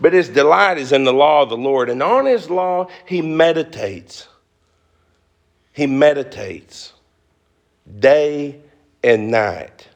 But 0.00 0.14
His 0.14 0.30
delight 0.30 0.78
is 0.78 0.92
in 0.92 1.04
the 1.04 1.12
law 1.12 1.42
of 1.42 1.50
the 1.50 1.58
Lord, 1.58 1.90
and 1.90 2.02
on 2.02 2.24
His 2.24 2.48
law 2.48 2.88
He 3.04 3.20
meditates 3.20 4.28
he 5.78 5.86
meditates 5.86 6.92
day 8.00 8.58
and 9.04 9.30
night. 9.30 9.86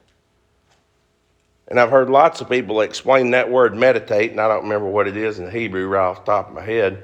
And 1.67 1.77
I've 1.77 1.89
heard 1.89 2.09
lots 2.09 2.39
of 2.39 2.49
people 2.49 2.79
explain 2.79 3.31
that 3.31 3.51
word 3.51 3.75
meditate, 3.75 4.31
and 4.31 4.39
I 4.39 4.47
don't 4.47 4.63
remember 4.63 4.87
what 4.87 5.09
it 5.09 5.17
is 5.17 5.39
in 5.39 5.51
Hebrew 5.51 5.85
right 5.87 6.05
off 6.05 6.23
the 6.23 6.31
top 6.31 6.47
of 6.47 6.55
my 6.55 6.61
head. 6.61 7.03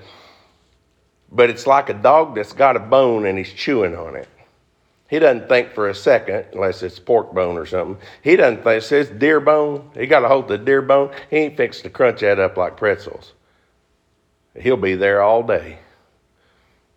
But 1.29 1.50
it's 1.50 1.67
like 1.67 1.89
a 1.89 1.93
dog 1.93 2.36
that's 2.36 2.53
got 2.53 2.77
a 2.77 2.79
bone 2.79 3.25
and 3.25 3.38
he's 3.38 3.51
chewing 3.51 3.98
on 3.98 4.15
it. 4.15 4.29
He 5.09 5.19
doesn't 5.19 5.50
think 5.50 5.74
for 5.74 5.89
a 5.89 5.93
second, 5.93 6.45
unless 6.53 6.81
it's 6.81 7.00
pork 7.00 7.33
bone 7.33 7.57
or 7.57 7.65
something. 7.65 7.98
He 8.21 8.38
doesn't 8.38 8.63
think, 8.63 8.81
says 8.83 9.09
deer 9.09 9.41
bone. 9.41 9.91
He 9.93 10.07
got 10.07 10.24
a 10.24 10.29
hold 10.29 10.45
of 10.45 10.57
the 10.57 10.65
deer 10.65 10.81
bone. 10.81 11.13
He 11.29 11.36
ain't 11.36 11.57
fixed 11.57 11.83
to 11.83 11.89
crunch 11.89 12.21
that 12.21 12.39
up 12.39 12.55
like 12.55 12.77
pretzels. 12.77 13.33
He'll 14.57 14.77
be 14.77 14.95
there 14.95 15.21
all 15.21 15.43
day. 15.43 15.79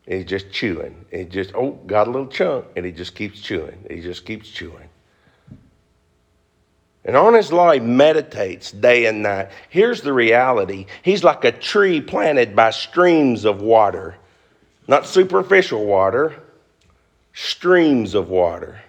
And 0.07 0.19
he's 0.19 0.27
just 0.27 0.51
chewing. 0.51 1.05
And 1.13 1.21
he 1.21 1.27
just, 1.27 1.55
oh, 1.55 1.73
got 1.87 2.09
a 2.09 2.11
little 2.11 2.27
chunk. 2.27 2.67
And 2.77 2.85
he 2.85 2.93
just 2.93 3.15
keeps 3.15 3.41
chewing. 3.41 3.85
He 3.89 4.01
just 4.01 4.25
keeps 4.25 4.49
chewing. 4.49 4.89
And 7.05 7.17
on 7.17 7.35
his 7.35 7.53
law, 7.53 7.73
he 7.73 7.81
meditates 7.81 8.71
day 8.71 9.07
and 9.07 9.23
night. 9.23 9.51
Here's 9.69 10.03
the 10.03 10.13
reality 10.13 10.87
he's 11.03 11.25
like 11.25 11.45
a 11.45 11.53
tree 11.53 12.01
planted 12.01 12.55
by 12.55 12.71
streams 12.71 13.45
of 13.45 13.61
water, 13.61 14.17
not 14.87 15.07
superficial 15.07 15.85
water, 15.85 16.41
streams 17.33 18.15
of 18.15 18.29
water 18.29 18.81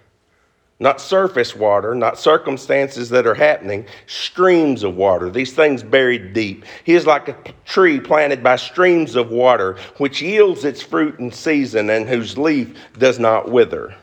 not 0.83 0.99
surface 0.99 1.55
water, 1.55 1.95
not 1.95 2.19
circumstances 2.19 3.07
that 3.09 3.25
are 3.25 3.33
happening, 3.33 3.87
streams 4.05 4.83
of 4.83 4.97
water, 4.97 5.29
these 5.29 5.53
things 5.53 5.81
buried 5.81 6.33
deep. 6.33 6.65
He 6.83 6.93
is 6.93 7.07
like 7.07 7.29
a 7.29 7.37
tree 7.63 8.01
planted 8.01 8.43
by 8.43 8.57
streams 8.57 9.15
of 9.15 9.31
water, 9.31 9.77
which 9.95 10.21
yields 10.21 10.65
its 10.65 10.81
fruit 10.81 11.19
in 11.19 11.31
season 11.31 11.89
and 11.89 12.09
whose 12.09 12.37
leaf 12.37 12.77
does 12.99 13.17
not 13.17 13.49
wither. 13.49 13.95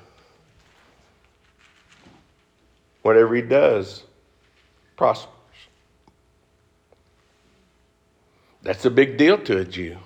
Whatever 3.03 3.35
he 3.35 3.43
does 3.43 4.05
prospers. 4.97 5.29
That's 8.63 8.87
a 8.87 8.91
big 8.91 9.19
deal 9.19 9.37
to 9.37 9.59
a 9.59 9.65
Jew. 9.67 9.99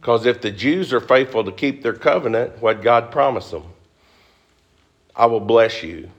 Because 0.00 0.26
if 0.26 0.42
the 0.42 0.50
Jews 0.50 0.92
are 0.92 1.00
faithful 1.00 1.44
to 1.44 1.52
keep 1.52 1.82
their 1.82 1.94
covenant, 1.94 2.60
what 2.60 2.82
God 2.82 3.10
promised 3.10 3.52
them, 3.52 3.71
I 5.14 5.26
will 5.26 5.40
bless 5.40 5.82
you. 5.82 6.10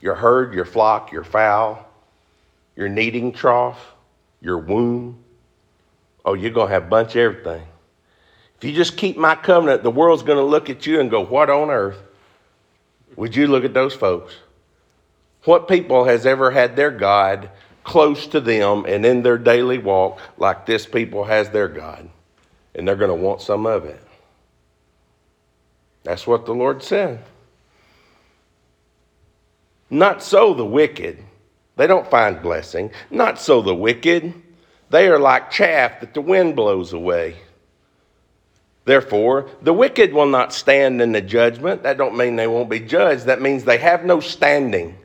Your 0.00 0.14
herd, 0.14 0.54
your 0.54 0.64
flock, 0.64 1.12
your 1.12 1.24
fowl, 1.24 1.88
your 2.76 2.88
kneading 2.88 3.32
trough, 3.32 3.80
your 4.40 4.58
womb. 4.58 5.22
Oh, 6.24 6.34
you're 6.34 6.50
going 6.50 6.68
to 6.68 6.74
have 6.74 6.84
a 6.84 6.88
bunch 6.88 7.10
of 7.10 7.16
everything. 7.16 7.62
If 8.58 8.64
you 8.64 8.72
just 8.72 8.96
keep 8.96 9.16
my 9.16 9.34
covenant, 9.34 9.82
the 9.82 9.90
world's 9.90 10.22
going 10.22 10.38
to 10.38 10.44
look 10.44 10.70
at 10.70 10.86
you 10.86 11.00
and 11.00 11.10
go, 11.10 11.24
What 11.24 11.50
on 11.50 11.70
earth? 11.70 11.98
Would 13.16 13.36
you 13.36 13.46
look 13.46 13.64
at 13.64 13.74
those 13.74 13.94
folks? 13.94 14.34
What 15.44 15.68
people 15.68 16.04
has 16.04 16.24
ever 16.24 16.50
had 16.50 16.76
their 16.76 16.90
God 16.90 17.50
close 17.84 18.28
to 18.28 18.40
them 18.40 18.84
and 18.86 19.04
in 19.04 19.22
their 19.22 19.38
daily 19.38 19.78
walk 19.78 20.20
like 20.36 20.66
this 20.66 20.86
people 20.86 21.24
has 21.24 21.50
their 21.50 21.68
God? 21.68 22.08
And 22.74 22.86
they're 22.86 22.96
going 22.96 23.10
to 23.10 23.14
want 23.14 23.42
some 23.42 23.66
of 23.66 23.84
it. 23.84 24.00
That's 26.04 26.26
what 26.26 26.46
the 26.46 26.54
Lord 26.54 26.82
said. 26.82 27.22
Not 29.92 30.22
so 30.22 30.54
the 30.54 30.64
wicked. 30.64 31.22
They 31.76 31.86
don't 31.86 32.10
find 32.10 32.40
blessing. 32.40 32.92
Not 33.10 33.38
so 33.38 33.60
the 33.60 33.74
wicked. 33.74 34.32
They 34.88 35.06
are 35.08 35.18
like 35.18 35.50
chaff 35.50 36.00
that 36.00 36.14
the 36.14 36.22
wind 36.22 36.56
blows 36.56 36.94
away. 36.94 37.36
Therefore, 38.86 39.50
the 39.60 39.74
wicked 39.74 40.14
will 40.14 40.26
not 40.26 40.54
stand 40.54 41.02
in 41.02 41.12
the 41.12 41.20
judgment. 41.20 41.82
That 41.82 41.98
don't 41.98 42.16
mean 42.16 42.36
they 42.36 42.46
won't 42.46 42.70
be 42.70 42.80
judged. 42.80 43.26
That 43.26 43.42
means 43.42 43.64
they 43.64 43.76
have 43.76 44.06
no 44.06 44.20
standing. 44.20 44.96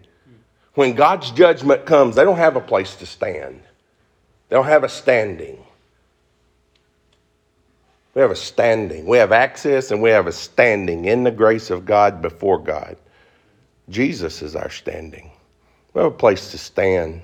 When 0.75 0.93
God's 0.93 1.31
judgment 1.31 1.85
comes, 1.85 2.15
they 2.15 2.23
don't 2.23 2.37
have 2.37 2.55
a 2.55 2.61
place 2.61 2.95
to 2.95 3.05
stand. 3.05 3.61
They 4.47 4.55
don't 4.55 4.67
have 4.67 4.85
a 4.85 4.89
standing. 4.89 5.61
We 8.13 8.21
have 8.21 8.31
a 8.31 8.37
standing. 8.37 9.05
We 9.05 9.17
have 9.17 9.33
access 9.33 9.91
and 9.91 10.01
we 10.01 10.11
have 10.11 10.27
a 10.27 10.31
standing 10.31 11.03
in 11.03 11.25
the 11.25 11.31
grace 11.31 11.71
of 11.71 11.85
God 11.85 12.21
before 12.21 12.57
God. 12.57 12.95
Jesus 13.89 14.41
is 14.41 14.55
our 14.55 14.69
standing. 14.69 15.31
We 15.93 16.01
have 16.01 16.11
a 16.11 16.15
place 16.15 16.51
to 16.51 16.57
stand. 16.57 17.21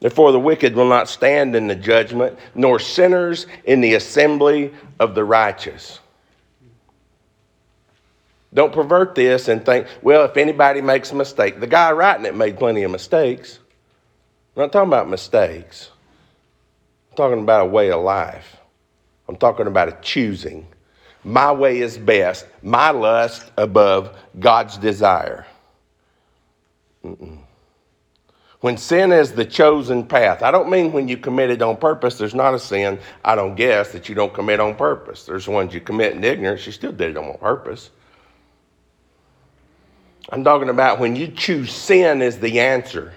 Therefore, 0.00 0.32
the 0.32 0.40
wicked 0.40 0.74
will 0.74 0.88
not 0.88 1.08
stand 1.08 1.54
in 1.54 1.66
the 1.66 1.74
judgment, 1.74 2.38
nor 2.54 2.78
sinners 2.78 3.46
in 3.64 3.80
the 3.80 3.94
assembly 3.94 4.72
of 4.98 5.14
the 5.14 5.24
righteous. 5.24 6.00
Don't 8.52 8.72
pervert 8.72 9.14
this 9.14 9.48
and 9.48 9.64
think, 9.64 9.86
well, 10.02 10.24
if 10.24 10.36
anybody 10.36 10.80
makes 10.80 11.12
a 11.12 11.14
mistake, 11.14 11.60
the 11.60 11.66
guy 11.66 11.92
writing 11.92 12.26
it 12.26 12.34
made 12.34 12.58
plenty 12.58 12.82
of 12.82 12.90
mistakes. 12.90 13.60
I'm 14.56 14.62
not 14.62 14.72
talking 14.72 14.88
about 14.88 15.08
mistakes, 15.08 15.90
I'm 17.10 17.16
talking 17.16 17.42
about 17.42 17.66
a 17.66 17.70
way 17.70 17.90
of 17.92 18.02
life. 18.02 18.56
I'm 19.28 19.36
talking 19.36 19.68
about 19.68 19.88
a 19.88 19.96
choosing. 20.02 20.66
My 21.24 21.52
way 21.52 21.80
is 21.80 21.98
best, 21.98 22.46
my 22.62 22.90
lust 22.90 23.50
above 23.56 24.16
God's 24.38 24.78
desire. 24.78 25.46
Mm-mm. 27.04 27.38
When 28.60 28.76
sin 28.76 29.10
is 29.10 29.32
the 29.32 29.44
chosen 29.44 30.06
path, 30.06 30.42
I 30.42 30.50
don't 30.50 30.68
mean 30.68 30.92
when 30.92 31.08
you 31.08 31.16
commit 31.16 31.50
it 31.50 31.62
on 31.62 31.78
purpose, 31.78 32.18
there's 32.18 32.34
not 32.34 32.52
a 32.52 32.58
sin, 32.58 32.98
I 33.24 33.34
don't 33.34 33.54
guess, 33.54 33.92
that 33.92 34.08
you 34.08 34.14
don't 34.14 34.34
commit 34.34 34.60
on 34.60 34.74
purpose. 34.74 35.24
There's 35.24 35.48
ones 35.48 35.72
you 35.72 35.80
commit 35.80 36.12
in 36.12 36.22
ignorance, 36.22 36.66
you 36.66 36.72
still 36.72 36.92
did 36.92 37.12
it 37.12 37.16
on 37.16 37.38
purpose. 37.38 37.90
I'm 40.28 40.44
talking 40.44 40.68
about 40.68 41.00
when 41.00 41.16
you 41.16 41.28
choose 41.28 41.72
sin 41.72 42.20
as 42.20 42.38
the 42.38 42.60
answer. 42.60 43.14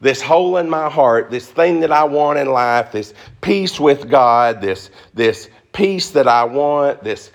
This 0.00 0.22
hole 0.22 0.58
in 0.58 0.70
my 0.70 0.88
heart, 0.88 1.30
this 1.32 1.48
thing 1.48 1.80
that 1.80 1.90
I 1.90 2.04
want 2.04 2.38
in 2.38 2.48
life, 2.48 2.92
this 2.92 3.14
peace 3.40 3.80
with 3.80 4.08
God, 4.08 4.60
this, 4.60 4.90
this 5.12 5.50
peace 5.72 6.10
that 6.10 6.28
I 6.28 6.44
want, 6.44 7.02
this 7.02 7.30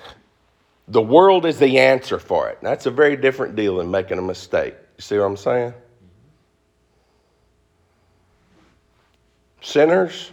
the 0.88 1.02
world 1.02 1.46
is 1.46 1.60
the 1.60 1.80
answer 1.80 2.20
for 2.20 2.50
it. 2.50 2.60
That's 2.62 2.86
a 2.86 2.92
very 2.92 3.16
different 3.16 3.56
deal 3.56 3.78
than 3.78 3.90
making 3.90 4.18
a 4.18 4.22
mistake. 4.22 4.76
You 4.98 5.02
see 5.02 5.18
what 5.18 5.26
I'm 5.26 5.38
saying? 5.38 5.74
Sinners, 9.62 10.32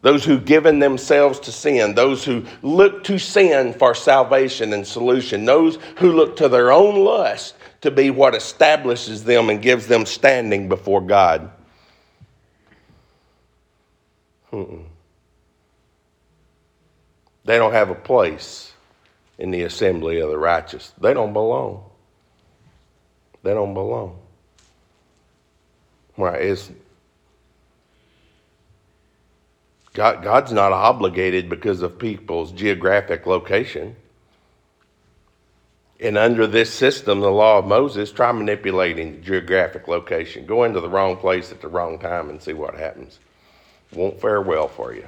those 0.00 0.24
who've 0.24 0.44
given 0.44 0.78
themselves 0.78 1.38
to 1.40 1.52
sin, 1.52 1.94
those 1.94 2.24
who 2.24 2.44
look 2.62 3.04
to 3.04 3.18
sin 3.18 3.74
for 3.74 3.94
salvation 3.94 4.72
and 4.72 4.86
solution, 4.86 5.44
those 5.44 5.78
who 5.98 6.12
look 6.12 6.36
to 6.36 6.48
their 6.48 6.72
own 6.72 7.04
lust 7.04 7.54
to 7.82 7.90
be 7.90 8.10
what 8.10 8.34
establishes 8.34 9.24
them 9.24 9.50
and 9.50 9.60
gives 9.60 9.86
them 9.86 10.06
standing 10.06 10.68
before 10.68 11.02
God. 11.02 11.50
Mm-mm. 14.52 14.84
They 17.46 17.58
don't 17.58 17.72
have 17.72 17.90
a 17.90 17.94
place 17.94 18.72
in 19.38 19.52
the 19.52 19.62
assembly 19.62 20.20
of 20.20 20.30
the 20.30 20.36
righteous. 20.36 20.92
They 21.00 21.14
don't 21.14 21.32
belong. 21.32 21.84
They 23.44 23.54
don't 23.54 23.72
belong. 23.72 24.18
Right? 26.16 26.42
It's, 26.42 26.70
God, 29.92 30.24
God's 30.24 30.52
not 30.52 30.72
obligated 30.72 31.48
because 31.48 31.82
of 31.82 32.00
people's 32.00 32.50
geographic 32.50 33.26
location. 33.26 33.94
And 36.00 36.18
under 36.18 36.48
this 36.48 36.72
system, 36.74 37.20
the 37.20 37.30
law 37.30 37.58
of 37.58 37.66
Moses, 37.66 38.10
try 38.10 38.32
manipulating 38.32 39.22
geographic 39.22 39.86
location. 39.86 40.46
Go 40.46 40.64
into 40.64 40.80
the 40.80 40.90
wrong 40.90 41.16
place 41.16 41.52
at 41.52 41.60
the 41.60 41.68
wrong 41.68 42.00
time 42.00 42.28
and 42.28 42.42
see 42.42 42.52
what 42.54 42.74
happens. 42.74 43.20
Won't 43.92 44.20
fare 44.20 44.42
well 44.42 44.66
for 44.66 44.92
you. 44.92 45.04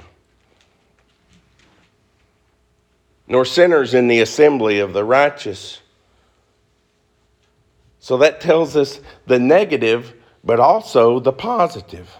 Nor 3.29 3.45
sinners 3.45 3.93
in 3.93 4.07
the 4.07 4.19
assembly 4.19 4.79
of 4.79 4.91
the 4.93 5.03
righteous. 5.03 5.81
So 7.99 8.17
that 8.17 8.41
tells 8.41 8.75
us 8.75 8.99
the 9.27 9.39
negative, 9.39 10.13
but 10.43 10.59
also 10.59 11.19
the 11.19 11.31
positive. 11.31 12.17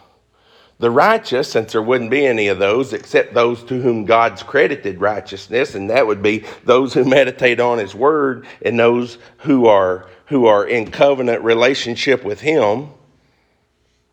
The 0.77 0.91
righteous, 0.91 1.51
since 1.51 1.73
there 1.73 1.81
wouldn't 1.81 2.11
be 2.11 2.25
any 2.25 2.47
of 2.47 2.59
those 2.59 2.93
except 2.93 3.33
those 3.33 3.63
to 3.65 3.81
whom 3.81 4.05
God's 4.05 4.43
credited 4.43 5.01
righteousness, 5.01 5.75
and 5.75 5.89
that 5.89 6.07
would 6.07 6.21
be 6.21 6.45
those 6.63 6.93
who 6.93 7.03
meditate 7.03 7.59
on 7.59 7.79
his 7.79 7.93
word 7.93 8.45
and 8.61 8.79
those 8.79 9.17
who 9.39 9.65
are 9.65 10.07
who 10.27 10.45
are 10.45 10.65
in 10.65 10.91
covenant 10.91 11.43
relationship 11.43 12.23
with 12.23 12.39
him. 12.39 12.89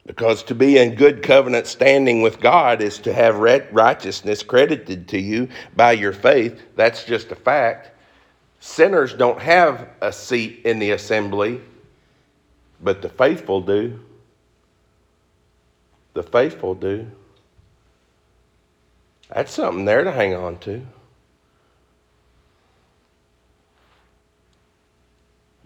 Because 0.06 0.44
to 0.44 0.54
be 0.54 0.78
in 0.78 0.94
good 0.94 1.22
covenant 1.22 1.66
standing 1.66 2.22
with 2.22 2.40
God 2.40 2.80
is 2.80 2.98
to 2.98 3.12
have 3.12 3.38
righteousness 3.38 4.44
credited 4.44 5.08
to 5.08 5.20
you 5.20 5.48
by 5.74 5.92
your 5.92 6.12
faith. 6.12 6.62
That's 6.76 7.04
just 7.04 7.32
a 7.32 7.34
fact. 7.34 7.90
Sinners 8.60 9.14
don't 9.14 9.40
have 9.40 9.88
a 10.00 10.12
seat 10.12 10.60
in 10.64 10.78
the 10.78 10.92
assembly, 10.92 11.60
but 12.80 13.02
the 13.02 13.08
faithful 13.08 13.60
do. 13.60 14.00
The 16.14 16.22
faithful 16.22 16.76
do. 16.76 17.10
That's 19.34 19.52
something 19.52 19.84
there 19.84 20.04
to 20.04 20.12
hang 20.12 20.34
on 20.34 20.58
to. 20.60 20.86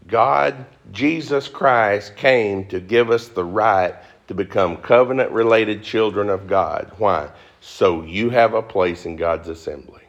God, 0.08 0.66
Jesus 0.90 1.46
Christ, 1.46 2.16
came 2.16 2.66
to 2.68 2.80
give 2.80 3.10
us 3.10 3.28
the 3.28 3.44
right 3.44 3.94
to 4.30 4.34
become 4.34 4.76
covenant 4.76 5.28
related 5.32 5.82
children 5.82 6.30
of 6.30 6.46
God. 6.46 6.92
Why? 6.98 7.28
So 7.60 8.04
you 8.04 8.30
have 8.30 8.54
a 8.54 8.62
place 8.62 9.04
in 9.04 9.16
God's 9.16 9.48
assembly. 9.48 10.02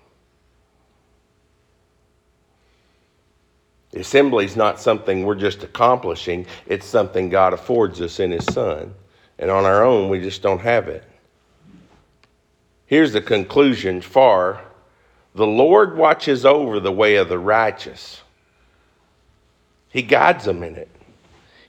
Assembly 3.96 4.46
is 4.46 4.56
not 4.56 4.80
something 4.80 5.26
we're 5.26 5.34
just 5.34 5.64
accomplishing, 5.64 6.46
it's 6.68 6.86
something 6.86 7.30
God 7.30 7.54
affords 7.54 8.00
us 8.00 8.20
in 8.20 8.30
His 8.30 8.46
Son. 8.46 8.94
And 9.40 9.50
on 9.50 9.66
our 9.66 9.84
own, 9.84 10.08
we 10.08 10.22
just 10.22 10.44
don't 10.44 10.62
have 10.62 10.88
it. 10.88 11.04
Here's 12.86 13.14
the 13.14 13.22
conclusion 13.22 14.02
for 14.02 14.62
the 15.34 15.48
Lord 15.48 15.98
watches 15.98 16.46
over 16.46 16.80
the 16.80 16.92
way 16.92 17.16
of 17.16 17.28
the 17.28 17.40
righteous, 17.40 18.22
He 19.90 20.04
guides 20.04 20.46
them 20.46 20.62
in 20.62 20.76
it. 20.76 20.90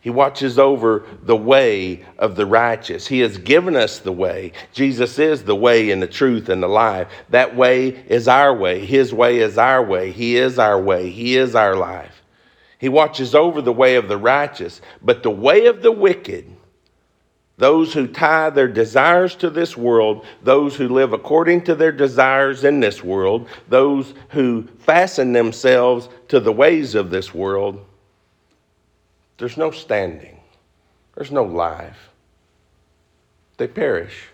He 0.02 0.10
watches 0.10 0.58
over 0.58 1.06
the 1.22 1.36
way 1.36 2.04
of 2.18 2.34
the 2.34 2.44
righteous. 2.44 3.06
He 3.06 3.20
has 3.20 3.38
given 3.38 3.76
us 3.76 4.00
the 4.00 4.10
way. 4.10 4.50
Jesus 4.72 5.16
is 5.20 5.44
the 5.44 5.54
way 5.54 5.92
and 5.92 6.02
the 6.02 6.08
truth 6.08 6.48
and 6.48 6.60
the 6.60 6.68
life. 6.68 7.06
That 7.30 7.54
way 7.54 7.90
is 8.08 8.26
our 8.26 8.52
way. 8.52 8.84
His 8.84 9.14
way 9.14 9.38
is 9.38 9.58
our 9.58 9.80
way. 9.80 10.10
He 10.10 10.36
is 10.36 10.58
our 10.58 10.80
way. 10.80 11.08
He 11.08 11.36
is 11.36 11.54
our 11.54 11.76
life. 11.76 12.20
He 12.78 12.88
watches 12.88 13.32
over 13.32 13.62
the 13.62 13.72
way 13.72 13.94
of 13.94 14.08
the 14.08 14.18
righteous, 14.18 14.80
but 15.02 15.22
the 15.22 15.30
way 15.30 15.66
of 15.66 15.82
the 15.82 15.92
wicked, 15.92 16.50
those 17.56 17.94
who 17.94 18.08
tie 18.08 18.50
their 18.50 18.66
desires 18.66 19.36
to 19.36 19.50
this 19.50 19.76
world, 19.76 20.26
those 20.42 20.74
who 20.74 20.88
live 20.88 21.12
according 21.12 21.62
to 21.62 21.76
their 21.76 21.92
desires 21.92 22.64
in 22.64 22.80
this 22.80 23.04
world, 23.04 23.48
those 23.68 24.14
who 24.30 24.66
fasten 24.80 25.32
themselves 25.32 26.08
to 26.26 26.40
the 26.40 26.50
ways 26.50 26.96
of 26.96 27.10
this 27.10 27.32
world, 27.32 27.86
there's 29.38 29.56
no 29.56 29.70
standing, 29.70 30.40
there's 31.14 31.30
no 31.30 31.44
life. 31.44 32.10
They 33.56 33.68
perish. 33.68 34.28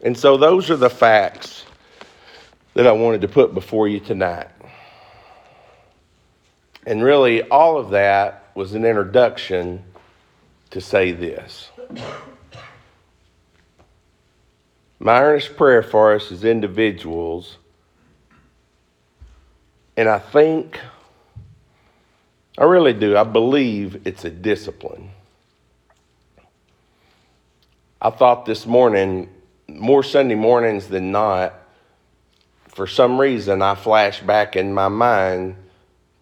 And 0.00 0.16
so, 0.16 0.36
those 0.36 0.70
are 0.70 0.76
the 0.76 0.90
facts 0.90 1.64
that 2.74 2.86
I 2.86 2.92
wanted 2.92 3.22
to 3.22 3.28
put 3.28 3.54
before 3.54 3.88
you 3.88 4.00
tonight. 4.00 4.48
And 6.86 7.02
really, 7.02 7.42
all 7.42 7.76
of 7.76 7.90
that 7.90 8.50
was 8.54 8.74
an 8.74 8.84
introduction 8.84 9.84
to 10.70 10.80
say 10.80 11.12
this. 11.12 11.70
My 15.00 15.22
earnest 15.22 15.56
prayer 15.56 15.82
for 15.82 16.14
us 16.14 16.32
as 16.32 16.44
individuals, 16.44 17.58
and 19.96 20.08
I 20.08 20.18
think 20.18 20.78
I 22.58 22.64
really 22.64 22.92
do. 22.92 23.16
I 23.16 23.22
believe 23.22 24.02
it's 24.04 24.24
a 24.24 24.30
discipline. 24.30 25.12
I 28.02 28.10
thought 28.10 28.46
this 28.46 28.66
morning, 28.66 29.28
more 29.68 30.02
Sunday 30.02 30.34
mornings 30.34 30.88
than 30.88 31.12
not, 31.12 31.54
for 32.66 32.88
some 32.88 33.20
reason, 33.20 33.62
I 33.62 33.76
flashed 33.76 34.26
back 34.26 34.56
in 34.56 34.74
my 34.74 34.88
mind 34.88 35.54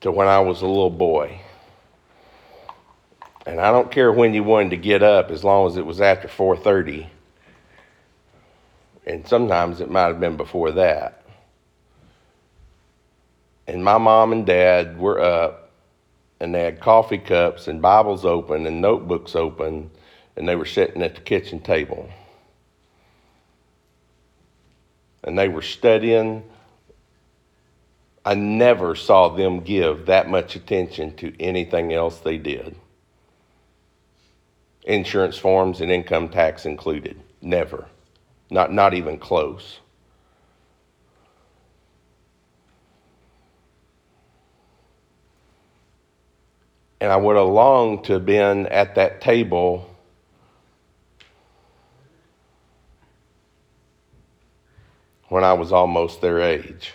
to 0.02 0.12
when 0.12 0.28
I 0.28 0.40
was 0.40 0.60
a 0.60 0.66
little 0.66 0.90
boy. 0.90 1.40
And 3.46 3.58
I 3.58 3.72
don't 3.72 3.90
care 3.90 4.12
when 4.12 4.34
you 4.34 4.44
wanted 4.44 4.70
to 4.70 4.76
get 4.76 5.02
up 5.02 5.30
as 5.30 5.42
long 5.42 5.66
as 5.68 5.78
it 5.78 5.86
was 5.86 6.02
after 6.02 6.28
4:30. 6.28 7.08
And 9.06 9.26
sometimes 9.26 9.80
it 9.80 9.90
might 9.90 10.08
have 10.08 10.20
been 10.20 10.36
before 10.36 10.72
that. 10.72 11.22
And 13.66 13.82
my 13.82 13.96
mom 13.96 14.32
and 14.32 14.44
dad 14.44 14.98
were 14.98 15.18
up 15.18 15.65
and 16.40 16.54
they 16.54 16.62
had 16.62 16.80
coffee 16.80 17.18
cups 17.18 17.68
and 17.68 17.80
Bibles 17.80 18.24
open 18.24 18.66
and 18.66 18.80
notebooks 18.80 19.34
open, 19.34 19.90
and 20.36 20.46
they 20.46 20.56
were 20.56 20.66
sitting 20.66 21.02
at 21.02 21.14
the 21.14 21.20
kitchen 21.20 21.60
table. 21.60 22.08
And 25.24 25.38
they 25.38 25.48
were 25.48 25.62
studying. 25.62 26.44
I 28.24 28.34
never 28.34 28.94
saw 28.94 29.28
them 29.28 29.60
give 29.60 30.06
that 30.06 30.28
much 30.28 30.56
attention 30.56 31.16
to 31.16 31.34
anything 31.40 31.92
else 31.92 32.18
they 32.18 32.38
did. 32.38 32.76
Insurance 34.82 35.36
forms 35.36 35.80
and 35.80 35.90
income 35.90 36.28
tax 36.28 36.66
included. 36.66 37.20
Never. 37.40 37.86
Not, 38.50 38.72
not 38.72 38.94
even 38.94 39.18
close. 39.18 39.80
And 47.00 47.12
I 47.12 47.16
would 47.16 47.36
have 47.36 47.46
longed 47.46 48.04
to 48.04 48.14
have 48.14 48.26
been 48.26 48.66
at 48.66 48.94
that 48.94 49.20
table 49.20 49.90
when 55.28 55.44
I 55.44 55.52
was 55.52 55.72
almost 55.72 56.20
their 56.20 56.40
age. 56.40 56.94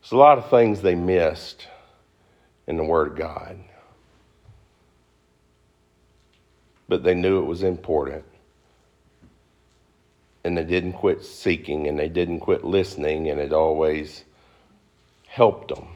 There's 0.00 0.12
a 0.12 0.16
lot 0.16 0.38
of 0.38 0.48
things 0.50 0.82
they 0.82 0.94
missed 0.94 1.66
in 2.68 2.76
the 2.76 2.84
Word 2.84 3.08
of 3.08 3.16
God. 3.16 3.58
But 6.88 7.02
they 7.02 7.14
knew 7.14 7.40
it 7.40 7.46
was 7.46 7.64
important. 7.64 8.24
And 10.44 10.56
they 10.56 10.62
didn't 10.62 10.92
quit 10.92 11.24
seeking 11.24 11.88
and 11.88 11.98
they 11.98 12.08
didn't 12.08 12.38
quit 12.38 12.64
listening, 12.64 13.28
and 13.28 13.40
it 13.40 13.52
always 13.52 14.22
helped 15.36 15.68
them. 15.68 15.86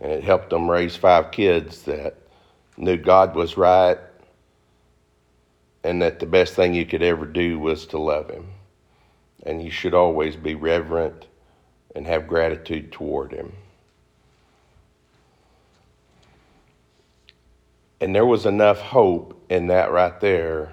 And 0.00 0.12
it 0.12 0.22
helped 0.22 0.50
them 0.50 0.70
raise 0.70 0.94
five 0.94 1.32
kids 1.32 1.82
that 1.82 2.14
knew 2.76 2.96
God 2.96 3.34
was 3.34 3.56
right 3.56 3.98
and 5.82 6.00
that 6.00 6.20
the 6.20 6.26
best 6.26 6.54
thing 6.54 6.74
you 6.74 6.86
could 6.86 7.02
ever 7.02 7.26
do 7.26 7.58
was 7.58 7.86
to 7.86 7.98
love 7.98 8.30
Him. 8.30 8.46
And 9.42 9.60
you 9.60 9.70
should 9.72 9.94
always 9.94 10.36
be 10.36 10.54
reverent 10.54 11.26
and 11.96 12.06
have 12.06 12.28
gratitude 12.28 12.92
toward 12.92 13.32
Him. 13.32 13.52
And 18.00 18.14
there 18.14 18.26
was 18.26 18.46
enough 18.46 18.78
hope 18.78 19.44
in 19.50 19.66
that 19.66 19.90
right 19.90 20.20
there 20.20 20.72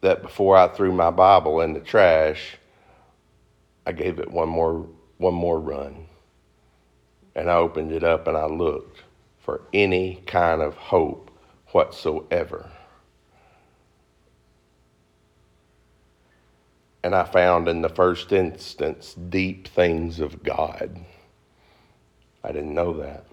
that 0.00 0.20
before 0.20 0.56
I 0.56 0.66
threw 0.66 0.90
my 0.90 1.10
Bible 1.10 1.60
in 1.60 1.74
the 1.74 1.80
trash, 1.80 2.56
I 3.86 3.92
gave 3.92 4.18
it 4.18 4.30
one 4.30 4.48
more 4.48 4.88
one 5.18 5.34
more 5.34 5.60
run. 5.60 6.06
And 7.34 7.50
I 7.50 7.56
opened 7.56 7.92
it 7.92 8.04
up 8.04 8.28
and 8.28 8.36
I 8.36 8.46
looked 8.46 9.02
for 9.38 9.62
any 9.72 10.22
kind 10.26 10.62
of 10.62 10.74
hope 10.76 11.30
whatsoever. 11.72 12.70
And 17.02 17.14
I 17.14 17.24
found 17.24 17.68
in 17.68 17.82
the 17.82 17.88
first 17.88 18.32
instance 18.32 19.14
deep 19.14 19.68
things 19.68 20.20
of 20.20 20.42
God. 20.42 21.04
I 22.42 22.52
didn't 22.52 22.74
know 22.74 22.94
that. 22.98 23.26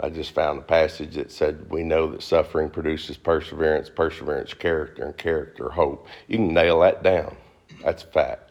I 0.00 0.08
just 0.08 0.32
found 0.32 0.58
a 0.58 0.62
passage 0.62 1.16
that 1.16 1.30
said, 1.30 1.70
We 1.70 1.82
know 1.82 2.10
that 2.12 2.22
suffering 2.22 2.70
produces 2.70 3.18
perseverance, 3.18 3.90
perseverance, 3.90 4.54
character, 4.54 5.04
and 5.04 5.16
character, 5.16 5.70
hope. 5.70 6.06
You 6.26 6.38
can 6.38 6.54
nail 6.54 6.80
that 6.80 7.02
down. 7.02 7.36
That's 7.84 8.02
fact. 8.02 8.49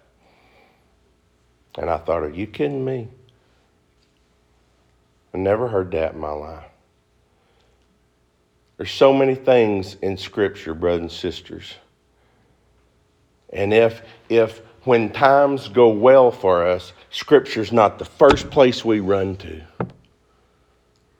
And 1.79 1.89
I 1.89 1.97
thought, 1.97 2.23
are 2.23 2.29
you 2.29 2.45
kidding 2.45 2.83
me? 2.83 3.07
I 5.33 5.37
never 5.37 5.69
heard 5.69 5.91
that 5.91 6.13
in 6.13 6.19
my 6.19 6.31
life. 6.31 6.65
There's 8.75 8.91
so 8.91 9.13
many 9.13 9.33
things 9.33 9.95
in 10.01 10.17
Scripture, 10.17 10.73
brothers 10.73 11.01
and 11.01 11.11
sisters. 11.11 11.73
And 13.53 13.73
if, 13.73 14.01
if 14.27 14.61
when 14.83 15.09
times 15.09 15.69
go 15.69 15.87
well 15.87 16.31
for 16.31 16.67
us, 16.67 16.91
Scripture's 17.11 17.71
not 17.71 17.97
the 17.97 18.05
first 18.05 18.49
place 18.49 18.83
we 18.83 18.99
run 18.99 19.37
to. 19.37 19.61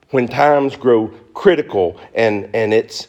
When 0.09 0.27
times 0.27 0.75
grow 0.75 1.07
critical 1.33 1.97
and, 2.13 2.49
and 2.53 2.73
it's, 2.73 3.07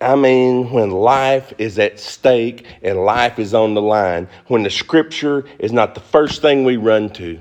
I 0.00 0.16
mean, 0.16 0.70
when 0.70 0.90
life 0.90 1.52
is 1.58 1.78
at 1.78 2.00
stake 2.00 2.66
and 2.82 3.04
life 3.04 3.38
is 3.38 3.54
on 3.54 3.74
the 3.74 3.82
line, 3.82 4.28
when 4.48 4.62
the 4.62 4.70
Scripture 4.70 5.44
is 5.58 5.72
not 5.72 5.94
the 5.94 6.00
first 6.00 6.42
thing 6.42 6.64
we 6.64 6.76
run 6.76 7.10
to, 7.14 7.40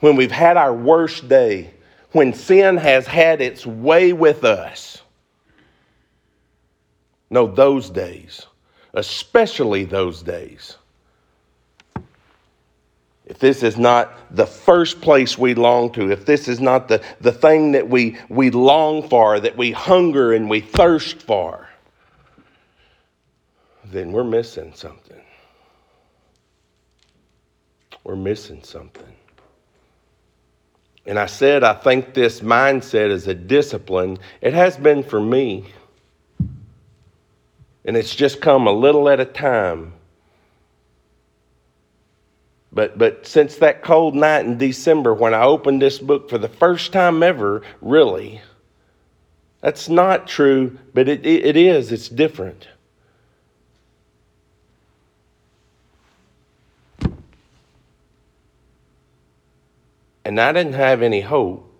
when 0.00 0.16
we've 0.16 0.32
had 0.32 0.56
our 0.56 0.74
worst 0.74 1.28
day, 1.28 1.72
when 2.12 2.32
sin 2.32 2.76
has 2.76 3.06
had 3.06 3.40
its 3.40 3.66
way 3.66 4.12
with 4.12 4.44
us. 4.44 5.02
No, 7.30 7.46
those 7.46 7.90
days, 7.90 8.46
especially 8.94 9.84
those 9.84 10.22
days. 10.22 10.76
If 13.28 13.38
this 13.38 13.62
is 13.62 13.76
not 13.76 14.34
the 14.34 14.46
first 14.46 15.02
place 15.02 15.36
we 15.36 15.52
long 15.52 15.92
to, 15.92 16.10
if 16.10 16.24
this 16.24 16.48
is 16.48 16.60
not 16.60 16.88
the, 16.88 17.02
the 17.20 17.30
thing 17.30 17.72
that 17.72 17.86
we, 17.86 18.16
we 18.30 18.50
long 18.50 19.06
for, 19.06 19.38
that 19.38 19.54
we 19.54 19.70
hunger 19.70 20.32
and 20.32 20.48
we 20.48 20.62
thirst 20.62 21.22
for, 21.22 21.68
then 23.84 24.12
we're 24.12 24.24
missing 24.24 24.72
something. 24.74 25.20
We're 28.02 28.16
missing 28.16 28.62
something. 28.62 29.14
And 31.04 31.18
I 31.18 31.26
said, 31.26 31.62
I 31.62 31.74
think 31.74 32.14
this 32.14 32.40
mindset 32.40 33.10
is 33.10 33.28
a 33.28 33.34
discipline. 33.34 34.18
It 34.40 34.54
has 34.54 34.78
been 34.78 35.02
for 35.02 35.20
me. 35.20 35.66
And 37.84 37.94
it's 37.94 38.14
just 38.14 38.40
come 38.40 38.66
a 38.66 38.72
little 38.72 39.06
at 39.10 39.20
a 39.20 39.26
time. 39.26 39.92
But, 42.70 42.98
but 42.98 43.26
since 43.26 43.56
that 43.56 43.82
cold 43.82 44.14
night 44.14 44.44
in 44.44 44.58
December 44.58 45.14
when 45.14 45.34
I 45.34 45.42
opened 45.42 45.80
this 45.80 45.98
book 45.98 46.28
for 46.28 46.38
the 46.38 46.48
first 46.48 46.92
time 46.92 47.22
ever, 47.22 47.62
really, 47.80 48.42
that's 49.60 49.88
not 49.88 50.26
true, 50.26 50.78
but 50.92 51.08
it, 51.08 51.24
it, 51.24 51.56
is. 51.56 51.90
It's 51.92 52.08
different. 52.08 52.68
and 60.28 60.38
I 60.38 60.52
didn't 60.52 60.74
have 60.74 61.00
any 61.00 61.22
hope. 61.22 61.72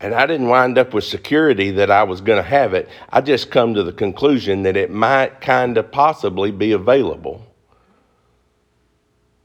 And 0.00 0.12
I 0.12 0.26
didn't 0.26 0.48
wind 0.48 0.78
up 0.78 0.92
with 0.92 1.04
security 1.04 1.70
that 1.70 1.88
I 1.88 2.02
was 2.02 2.20
going 2.20 2.42
to 2.42 2.48
have 2.48 2.74
it. 2.74 2.88
I 3.08 3.20
just 3.20 3.52
come 3.52 3.74
to 3.74 3.84
the 3.84 3.92
conclusion 3.92 4.64
that 4.64 4.76
it 4.76 4.90
might 4.90 5.40
kind 5.40 5.78
of 5.78 5.92
possibly 5.92 6.50
be 6.50 6.72
available. 6.72 7.46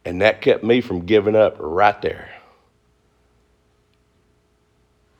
And 0.09 0.23
that 0.23 0.41
kept 0.41 0.63
me 0.63 0.81
from 0.81 1.05
giving 1.05 1.35
up 1.35 1.57
right 1.59 2.01
there. 2.01 2.31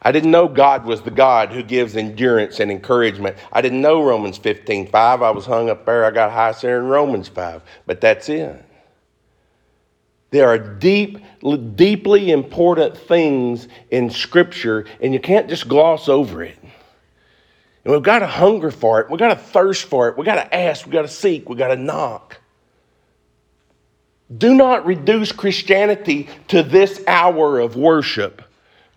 I 0.02 0.12
didn't 0.12 0.32
know 0.32 0.48
God 0.48 0.84
was 0.84 1.04
the 1.04 1.12
God 1.12 1.50
who 1.50 1.62
gives 1.62 1.96
endurance 1.96 2.60
and 2.60 2.72
encouragement. 2.72 3.38
I 3.54 3.62
didn't 3.62 3.82
know 3.82 4.02
Romans 4.02 4.40
15 4.40 4.88
5. 4.88 5.22
I 5.22 5.30
was 5.30 5.46
hung 5.46 5.70
up 5.70 5.86
there. 5.86 6.06
I 6.06 6.10
got 6.10 6.32
high 6.32 6.54
there 6.60 6.80
in 6.80 6.88
Romans 6.88 7.28
5. 7.28 7.62
But 7.86 8.02
that's 8.02 8.30
it. 8.30 8.66
There 10.32 10.48
are 10.48 10.58
deep, 10.58 11.20
deeply 11.76 12.32
important 12.32 12.98
things 12.98 13.68
in 13.92 14.10
Scripture, 14.10 14.88
and 15.02 15.14
you 15.14 15.20
can't 15.20 15.48
just 15.48 15.68
gloss 15.68 16.10
over 16.10 16.42
it. 16.42 16.58
And 17.84 17.94
we've 17.94 18.02
got 18.02 18.20
to 18.20 18.28
hunger 18.28 18.72
for 18.72 19.02
it. 19.02 19.12
We've 19.12 19.20
got 19.20 19.36
to 19.36 19.36
thirst 19.36 19.86
for 19.86 20.10
it. 20.10 20.18
We've 20.18 20.26
got 20.26 20.44
to 20.44 20.56
ask. 20.56 20.88
We've 20.88 20.94
got 20.94 21.04
to 21.04 21.08
seek. 21.08 21.48
We've 21.48 21.60
got 21.60 21.68
to 21.68 21.76
knock. 21.76 22.39
Do 24.36 24.54
not 24.54 24.86
reduce 24.86 25.32
Christianity 25.32 26.30
to 26.50 26.62
this 26.62 27.02
hour 27.08 27.60
of 27.60 27.76
worship. 27.76 28.44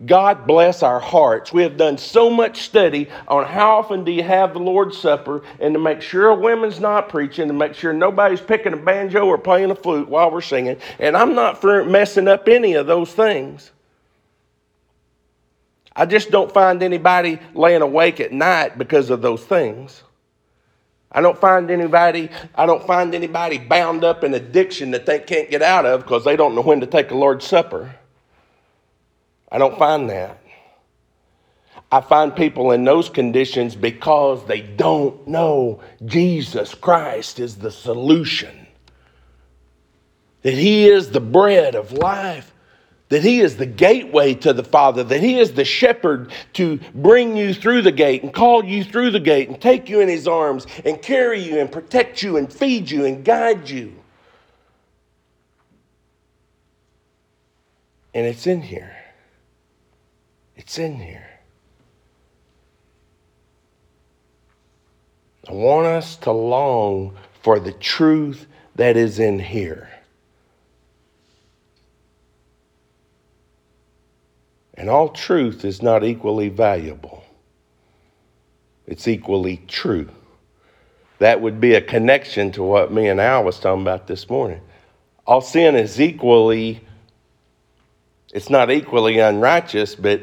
God 0.05 0.45
bless 0.45 0.83
our 0.83 0.99
hearts. 0.99 1.53
We 1.53 1.63
have 1.63 1.77
done 1.77 1.97
so 1.97 2.29
much 2.29 2.61
study 2.61 3.09
on 3.27 3.45
how 3.45 3.77
often 3.77 4.03
do 4.03 4.11
you 4.11 4.23
have 4.23 4.53
the 4.53 4.59
Lord's 4.59 4.97
Supper 4.97 5.43
and 5.59 5.73
to 5.73 5.79
make 5.79 6.01
sure 6.01 6.29
a 6.29 6.35
woman's 6.35 6.79
not 6.79 7.09
preaching, 7.09 7.47
to 7.47 7.53
make 7.53 7.73
sure 7.73 7.93
nobody's 7.93 8.41
picking 8.41 8.73
a 8.73 8.77
banjo 8.77 9.25
or 9.25 9.37
playing 9.37 9.71
a 9.71 9.75
flute 9.75 10.09
while 10.09 10.29
we're 10.29 10.41
singing. 10.41 10.77
And 10.99 11.15
I'm 11.15 11.35
not 11.35 11.61
for 11.61 11.85
messing 11.85 12.27
up 12.27 12.47
any 12.47 12.73
of 12.73 12.85
those 12.85 13.13
things. 13.13 13.71
I 15.95 16.05
just 16.05 16.31
don't 16.31 16.51
find 16.51 16.81
anybody 16.83 17.39
laying 17.53 17.81
awake 17.83 18.19
at 18.19 18.31
night 18.31 18.77
because 18.77 19.09
of 19.09 19.21
those 19.21 19.43
things. 19.43 20.03
I 21.13 21.21
don't 21.21 21.37
find 21.37 21.69
anybody, 21.69 22.29
I 22.55 22.65
don't 22.65 22.85
find 22.85 23.13
anybody 23.13 23.59
bound 23.59 24.03
up 24.03 24.23
in 24.23 24.33
addiction 24.33 24.91
that 24.91 25.05
they 25.05 25.19
can't 25.19 25.49
get 25.49 25.61
out 25.61 25.85
of 25.85 26.01
because 26.01 26.23
they 26.23 26.35
don't 26.35 26.55
know 26.55 26.61
when 26.61 26.79
to 26.79 26.87
take 26.87 27.09
the 27.09 27.15
Lord's 27.15 27.45
Supper. 27.45 27.95
I 29.51 29.59
don't 29.59 29.77
find 29.77 30.09
that. 30.09 30.39
I 31.91 32.01
find 32.01 32.35
people 32.35 32.71
in 32.71 32.83
those 32.83 33.09
conditions 33.09 33.75
because 33.75 34.45
they 34.47 34.61
don't 34.61 35.27
know 35.27 35.81
Jesus 36.05 36.73
Christ 36.73 37.39
is 37.39 37.57
the 37.57 37.69
solution. 37.69 38.65
That 40.41 40.55
He 40.55 40.89
is 40.89 41.11
the 41.11 41.21
bread 41.21 41.75
of 41.75 41.91
life. 41.91 42.52
That 43.09 43.23
He 43.23 43.41
is 43.41 43.57
the 43.57 43.65
gateway 43.65 44.33
to 44.35 44.53
the 44.53 44.63
Father. 44.63 45.03
That 45.03 45.21
He 45.21 45.39
is 45.39 45.53
the 45.53 45.65
shepherd 45.65 46.31
to 46.53 46.79
bring 46.95 47.37
you 47.37 47.53
through 47.53 47.83
the 47.83 47.91
gate 47.91 48.23
and 48.23 48.33
call 48.33 48.63
you 48.63 48.83
through 48.83 49.11
the 49.11 49.19
gate 49.19 49.49
and 49.49 49.61
take 49.61 49.89
you 49.89 49.99
in 49.99 50.09
His 50.09 50.27
arms 50.27 50.65
and 50.85 51.01
carry 51.01 51.39
you 51.39 51.59
and 51.59 51.71
protect 51.71 52.23
you 52.23 52.37
and 52.37 52.51
feed 52.51 52.89
you 52.89 53.05
and 53.05 53.23
guide 53.23 53.69
you. 53.69 53.93
And 58.13 58.25
it's 58.25 58.47
in 58.47 58.61
here. 58.61 58.95
It's 60.55 60.77
in 60.77 60.99
here. 60.99 61.29
I 65.47 65.51
want 65.51 65.87
us 65.87 66.15
to 66.17 66.31
long 66.31 67.17
for 67.41 67.59
the 67.59 67.73
truth 67.73 68.45
that 68.75 68.95
is 68.95 69.19
in 69.19 69.39
here. 69.39 69.89
And 74.75 74.89
all 74.89 75.09
truth 75.09 75.65
is 75.65 75.81
not 75.81 76.03
equally 76.03 76.49
valuable, 76.49 77.23
it's 78.85 79.07
equally 79.07 79.57
true. 79.67 80.09
That 81.19 81.41
would 81.41 81.61
be 81.61 81.75
a 81.75 81.81
connection 81.81 82.51
to 82.53 82.63
what 82.63 82.91
me 82.91 83.07
and 83.07 83.21
Al 83.21 83.45
was 83.45 83.59
talking 83.59 83.83
about 83.83 84.07
this 84.07 84.29
morning. 84.29 84.59
All 85.25 85.39
sin 85.39 85.75
is 85.75 86.01
equally, 86.01 86.81
it's 88.33 88.49
not 88.49 88.69
equally 88.69 89.19
unrighteous, 89.19 89.95
but 89.95 90.19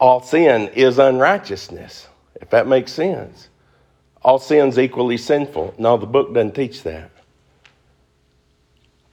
all 0.00 0.20
sin 0.22 0.68
is 0.74 0.98
unrighteousness, 0.98 2.08
if 2.40 2.50
that 2.50 2.66
makes 2.66 2.92
sense. 2.92 3.48
All 4.22 4.38
sin's 4.38 4.78
equally 4.78 5.18
sinful. 5.18 5.74
No, 5.78 5.96
the 5.98 6.06
book 6.06 6.32
doesn't 6.34 6.54
teach 6.54 6.82
that. 6.82 7.10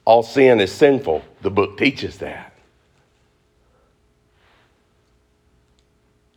All 0.04 0.22
sin 0.22 0.58
is 0.58 0.72
sinful. 0.72 1.22
The 1.42 1.50
book 1.50 1.78
teaches 1.78 2.18
that. 2.18 2.51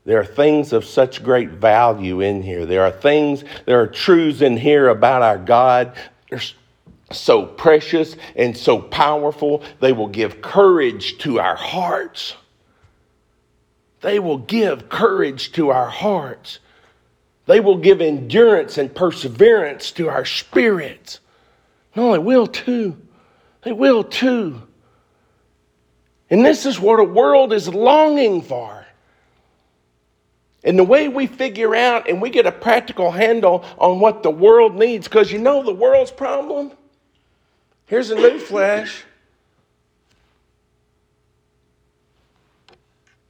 There 0.05 0.19
are 0.19 0.25
things 0.25 0.71
of 0.71 0.85
such 0.85 1.23
great 1.23 1.49
value 1.49 2.21
in 2.21 2.43
here. 2.43 2.65
There 2.65 2.83
are 2.83 2.91
things, 2.91 3.43
there 3.65 3.81
are 3.81 3.87
truths 3.87 4.41
in 4.41 4.55
here 4.55 4.89
about 4.89 5.23
our 5.23 5.39
God. 5.39 5.95
They're 6.29 6.41
so 7.11 7.45
precious 7.45 8.15
and 8.35 8.55
so 8.55 8.79
powerful. 8.79 9.63
They 9.79 9.93
will 9.93 10.07
give 10.07 10.41
courage 10.41 11.17
to 11.19 11.39
our 11.39 11.55
hearts. 11.55 12.35
They 14.01 14.19
will 14.19 14.37
give 14.37 14.89
courage 14.89 15.51
to 15.53 15.71
our 15.71 15.89
hearts. 15.89 16.59
They 17.47 17.59
will 17.59 17.77
give 17.77 18.01
endurance 18.01 18.77
and 18.77 18.93
perseverance 18.93 19.91
to 19.93 20.09
our 20.09 20.25
spirits. 20.25 21.19
No, 21.95 22.11
they 22.11 22.19
will 22.19 22.47
too. 22.47 22.97
They 23.63 23.71
will 23.71 24.03
too. 24.03 24.61
And 26.29 26.45
this 26.45 26.65
is 26.65 26.79
what 26.79 26.99
a 26.99 27.03
world 27.03 27.53
is 27.53 27.67
longing 27.67 28.41
for. 28.41 28.74
And 30.65 30.77
the 30.77 30.83
way 30.83 31.07
we 31.07 31.27
figure 31.27 31.75
out 31.75 32.09
and 32.09 32.21
we 32.21 32.29
get 32.29 32.45
a 32.45 32.51
practical 32.51 33.11
handle 33.11 33.63
on 33.77 33.99
what 33.99 34.23
the 34.23 34.31
world 34.31 34.75
needs, 34.75 35.07
because 35.07 35.31
you 35.31 35.39
know 35.39 35.63
the 35.63 35.73
world's 35.73 36.11
problem? 36.11 36.71
Here's 37.85 38.09
a 38.09 38.15
new 38.15 38.39
flash 38.39 39.05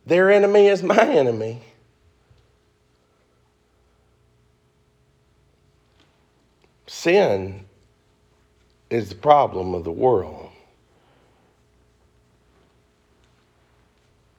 Their 0.05 0.29
enemy 0.31 0.67
is 0.67 0.83
my 0.83 0.99
enemy. 0.99 1.61
Sin 6.87 7.65
is 8.89 9.09
the 9.09 9.15
problem 9.15 9.73
of 9.73 9.83
the 9.83 9.91
world. 9.91 10.44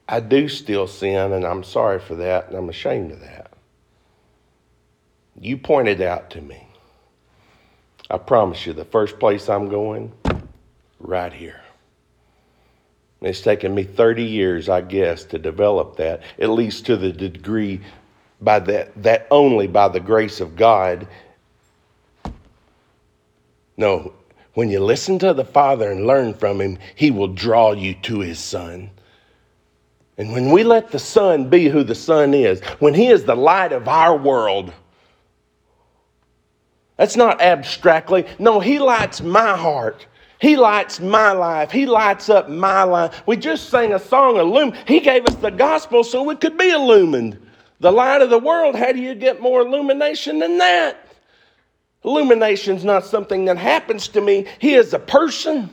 I 0.09 0.21
do 0.21 0.49
still 0.49 0.87
sin, 0.87 1.33
and 1.33 1.45
I'm 1.45 1.65
sorry 1.65 1.99
for 1.99 2.15
that, 2.17 2.49
and 2.49 2.57
I'm 2.57 2.69
ashamed 2.69 3.11
of 3.13 3.21
that. 3.21 3.51
You 5.39 5.59
pointed 5.59 6.01
out 6.01 6.31
to 6.31 6.41
me. 6.41 6.69
I 8.09 8.19
promise 8.19 8.65
you, 8.67 8.73
the 8.73 8.85
first 8.85 9.19
place 9.19 9.49
I'm 9.49 9.69
going, 9.69 10.13
right 11.01 11.33
here. 11.33 11.61
It's 13.21 13.41
taken 13.41 13.75
me 13.75 13.83
30 13.83 14.23
years, 14.23 14.69
I 14.69 14.81
guess, 14.81 15.25
to 15.25 15.39
develop 15.39 15.97
that, 15.97 16.23
at 16.39 16.51
least 16.51 16.87
to 16.87 16.97
the 16.97 17.11
degree 17.11 17.81
by 18.41 18.61
that, 18.61 19.03
that 19.03 19.27
only 19.31 19.67
by 19.67 19.89
the 19.89 20.01
grace 20.01 20.41
of 20.41 20.55
God. 20.55 21.09
No, 23.77 24.13
when 24.55 24.71
you 24.71 24.81
listen 24.81 25.19
to 25.19 25.35
the 25.35 25.45
Father 25.45 25.91
and 25.91 26.07
learn 26.07 26.35
from 26.35 26.61
Him, 26.61 26.79
He 26.95 27.11
will 27.11 27.29
draw 27.29 27.73
you 27.73 27.95
to 28.03 28.21
His 28.21 28.39
Son. 28.39 28.91
And 30.19 30.33
when 30.33 30.51
we 30.51 30.65
let 30.65 30.91
the 30.91 30.99
Son 30.99 31.49
be 31.51 31.69
who 31.69 31.83
the 31.85 31.95
Son 31.95 32.33
is, 32.33 32.61
when 32.79 32.95
He 32.95 33.09
is 33.09 33.25
the 33.25 33.35
light 33.35 33.73
of 33.73 33.87
our 33.87 34.17
world, 34.17 34.73
that's 36.97 37.17
not 37.17 37.43
abstractly. 37.43 38.27
No, 38.39 38.59
He 38.59 38.79
lights 38.79 39.21
my 39.21 39.57
heart. 39.57 40.07
He 40.39 40.57
lights 40.57 41.01
my 41.01 41.33
life. 41.33 41.71
He 41.71 41.87
lights 41.87 42.29
up 42.29 42.49
my 42.49 42.83
life. 42.83 43.23
We 43.27 43.37
just 43.37 43.71
sang 43.71 43.95
a 43.95 43.99
song, 43.99 44.37
Illum. 44.37 44.73
He 44.87 45.01
gave 45.01 45.25
us 45.27 45.35
the 45.37 45.51
gospel 45.51 46.05
so 46.05 46.29
it 46.31 46.41
could 46.41 46.59
be 46.59 46.71
illumined. 46.71 47.39
The 47.81 47.93
light 47.93 48.23
of 48.23 48.31
the 48.31 48.39
world, 48.39 48.75
how 48.75 48.93
do 48.93 49.01
you 49.01 49.15
get 49.15 49.41
more 49.41 49.61
illumination 49.61 50.39
than 50.39 50.59
that? 50.59 50.97
Illumination's 52.05 52.85
not 52.85 53.05
something 53.05 53.47
that 53.47 53.59
happens 53.59 54.09
to 54.09 54.21
me. 54.21 54.47
He 54.59 54.75
is 54.75 54.95
a 54.95 54.99
person. 54.99 55.71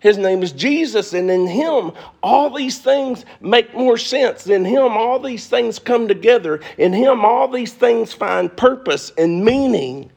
His 0.00 0.18
name 0.18 0.42
is 0.42 0.52
Jesus, 0.52 1.14
and 1.14 1.30
in 1.30 1.46
Him, 1.46 1.92
all 2.22 2.50
these 2.50 2.78
things 2.78 3.24
make 3.40 3.74
more 3.74 3.96
sense. 3.96 4.46
In 4.46 4.64
Him, 4.64 4.92
all 4.92 5.18
these 5.18 5.46
things 5.46 5.78
come 5.78 6.06
together. 6.06 6.60
In 6.76 6.92
Him, 6.92 7.24
all 7.24 7.48
these 7.48 7.72
things 7.72 8.12
find 8.12 8.54
purpose 8.54 9.10
and 9.16 9.44
meaning. 9.44 10.10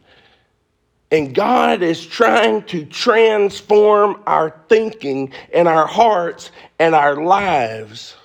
And 1.12 1.34
God 1.34 1.82
is 1.82 2.06
trying 2.06 2.63
to 2.63 2.86
transform 2.86 4.22
our 4.28 4.56
thinking 4.68 5.34
and 5.54 5.68
our 5.68 5.88
hearts 5.88 6.52
and 6.78 6.94
our 6.94 7.15
lives. 7.24 8.15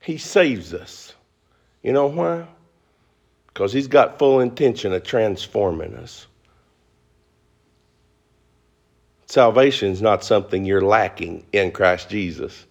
He 0.00 0.16
saves 0.16 0.74
us. 0.74 1.14
You 1.82 1.92
know 1.92 2.06
why? 2.06 2.46
Because 3.48 3.72
He's 3.72 3.88
got 3.88 4.18
full 4.18 4.40
intention 4.40 4.92
of 4.94 5.04
transforming 5.04 5.94
us. 5.94 6.26
Salvation 9.30 9.92
is 9.92 10.02
not 10.02 10.24
something 10.24 10.64
you're 10.64 10.80
lacking 10.80 11.46
in 11.52 11.70
Christ 11.70 12.10
Jesus, 12.10 12.66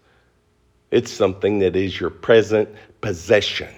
it's 0.91 1.09
something 1.09 1.59
that 1.59 1.77
is 1.77 1.97
your 1.97 2.09
present 2.09 2.67
possession. 2.99 3.73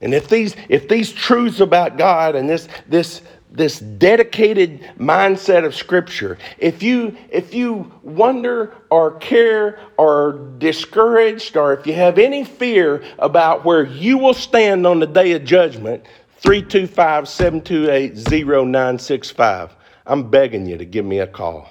And 0.00 0.14
if 0.14 0.28
these, 0.28 0.54
if 0.68 0.88
these 0.88 1.10
truths 1.10 1.58
about 1.58 1.98
God 1.98 2.36
and 2.36 2.48
this, 2.48 2.68
this, 2.88 3.22
this 3.50 3.80
dedicated 3.80 4.82
mindset 5.00 5.64
of 5.64 5.74
Scripture, 5.74 6.38
if 6.58 6.80
you, 6.80 7.16
if 7.28 7.52
you 7.52 7.90
wonder 8.04 8.72
or 8.88 9.16
care 9.16 9.80
or 9.96 10.48
discouraged 10.58 11.56
or 11.56 11.72
if 11.72 11.88
you 11.88 11.94
have 11.94 12.18
any 12.18 12.44
fear 12.44 13.02
about 13.18 13.64
where 13.64 13.82
you 13.84 14.16
will 14.16 14.34
stand 14.34 14.86
on 14.86 15.00
the 15.00 15.08
day 15.08 15.32
of 15.32 15.44
judgment, 15.44 16.04
325 16.38 17.28
728 17.28 18.14
0965, 18.14 19.76
I'm 20.06 20.30
begging 20.30 20.66
you 20.66 20.76
to 20.78 20.84
give 20.84 21.04
me 21.04 21.18
a 21.20 21.26
call. 21.26 21.68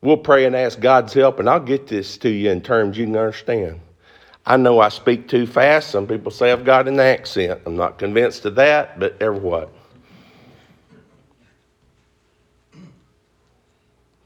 We'll 0.00 0.16
pray 0.16 0.46
and 0.46 0.56
ask 0.56 0.80
God's 0.80 1.12
help, 1.12 1.38
and 1.38 1.48
I'll 1.48 1.60
get 1.60 1.86
this 1.86 2.18
to 2.18 2.28
you 2.28 2.50
in 2.50 2.60
terms 2.60 2.98
you 2.98 3.06
can 3.06 3.16
understand. 3.16 3.80
I 4.44 4.56
know 4.56 4.80
I 4.80 4.88
speak 4.88 5.28
too 5.28 5.46
fast. 5.46 5.90
Some 5.90 6.08
people 6.08 6.32
say 6.32 6.50
I've 6.50 6.64
got 6.64 6.88
an 6.88 6.98
accent. 6.98 7.60
I'm 7.64 7.76
not 7.76 7.98
convinced 7.98 8.44
of 8.44 8.56
that, 8.56 8.98
but 8.98 9.16
ever 9.20 9.34
what. 9.34 9.72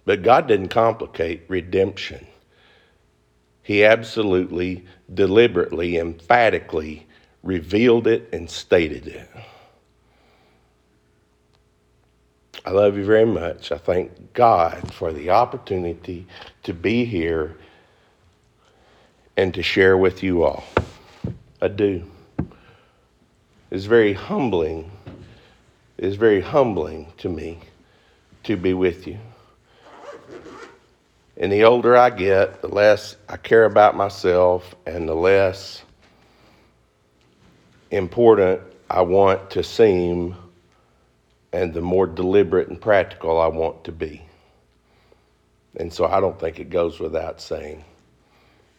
But 0.06 0.22
God 0.22 0.48
didn't 0.48 0.68
complicate 0.68 1.42
redemption. 1.48 2.26
He 3.62 3.84
absolutely, 3.84 4.86
deliberately, 5.12 5.98
emphatically 5.98 7.06
revealed 7.42 8.06
it 8.06 8.28
and 8.32 8.48
stated 8.48 9.08
it. 9.08 9.28
I 12.66 12.70
love 12.70 12.96
you 12.96 13.04
very 13.04 13.24
much. 13.24 13.70
I 13.70 13.78
thank 13.78 14.32
God 14.32 14.92
for 14.92 15.12
the 15.12 15.30
opportunity 15.30 16.26
to 16.64 16.74
be 16.74 17.04
here 17.04 17.56
and 19.36 19.54
to 19.54 19.62
share 19.62 19.96
with 19.96 20.24
you 20.24 20.42
all. 20.42 20.64
I 21.62 21.68
do. 21.68 22.02
It's 23.70 23.84
very 23.84 24.14
humbling. 24.14 24.90
It's 25.96 26.16
very 26.16 26.40
humbling 26.40 27.12
to 27.18 27.28
me 27.28 27.60
to 28.42 28.56
be 28.56 28.74
with 28.74 29.06
you. 29.06 29.20
And 31.36 31.52
the 31.52 31.62
older 31.62 31.96
I 31.96 32.10
get, 32.10 32.62
the 32.62 32.68
less 32.68 33.14
I 33.28 33.36
care 33.36 33.64
about 33.64 33.94
myself 33.94 34.74
and 34.86 35.08
the 35.08 35.14
less 35.14 35.82
important 37.92 38.60
I 38.90 39.02
want 39.02 39.50
to 39.50 39.62
seem 39.62 40.34
and 41.56 41.72
the 41.74 41.80
more 41.80 42.06
deliberate 42.06 42.68
and 42.68 42.80
practical 42.80 43.40
I 43.40 43.48
want 43.48 43.84
to 43.84 43.92
be. 43.92 44.22
And 45.76 45.92
so 45.92 46.06
I 46.06 46.20
don't 46.20 46.38
think 46.38 46.58
it 46.58 46.70
goes 46.70 47.00
without 47.00 47.40
saying 47.40 47.84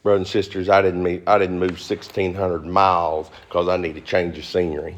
brothers 0.07 0.19
and 0.19 0.27
sisters, 0.27 0.69
I 0.69 0.81
didn't, 0.81 1.03
meet, 1.03 1.23
I 1.27 1.37
didn't 1.37 1.59
move 1.59 1.71
1,600 1.71 2.65
miles 2.65 3.29
because 3.49 3.67
I 3.67 3.75
need 3.75 3.95
to 3.95 4.01
change 4.01 4.37
the 4.37 4.41
scenery. 4.41 4.95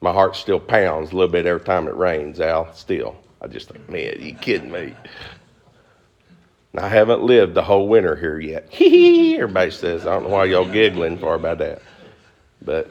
My 0.00 0.12
heart 0.12 0.34
still 0.34 0.58
pounds 0.58 1.12
a 1.12 1.14
little 1.14 1.30
bit 1.30 1.46
every 1.46 1.64
time 1.64 1.86
it 1.86 1.94
rains, 1.94 2.40
Al, 2.40 2.74
still. 2.74 3.16
I 3.40 3.46
just 3.46 3.68
think, 3.68 3.88
man, 3.88 4.16
you 4.18 4.34
kidding 4.34 4.72
me? 4.72 4.92
I 6.76 6.88
haven't 6.88 7.22
lived 7.22 7.54
the 7.54 7.62
whole 7.62 7.86
winter 7.86 8.16
here 8.16 8.40
yet. 8.40 8.68
Everybody 8.74 9.70
says. 9.70 10.04
I 10.04 10.14
don't 10.14 10.24
know 10.24 10.30
why 10.30 10.46
y'all 10.46 10.68
giggling 10.68 11.18
for 11.18 11.36
about 11.36 11.58
that. 11.58 11.80
But 12.60 12.90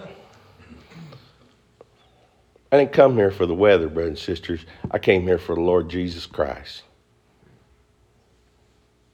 I 2.71 2.77
didn't 2.77 2.93
come 2.93 3.15
here 3.15 3.31
for 3.31 3.45
the 3.45 3.55
weather, 3.55 3.89
brothers 3.89 4.09
and 4.09 4.19
sisters. 4.19 4.65
I 4.91 4.99
came 4.99 5.23
here 5.23 5.39
for 5.39 5.55
the 5.55 5.61
Lord 5.61 5.89
Jesus 5.89 6.25
Christ. 6.25 6.83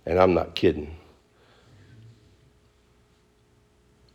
And 0.05 0.19
I'm 0.19 0.33
not 0.33 0.55
kidding. 0.55 0.95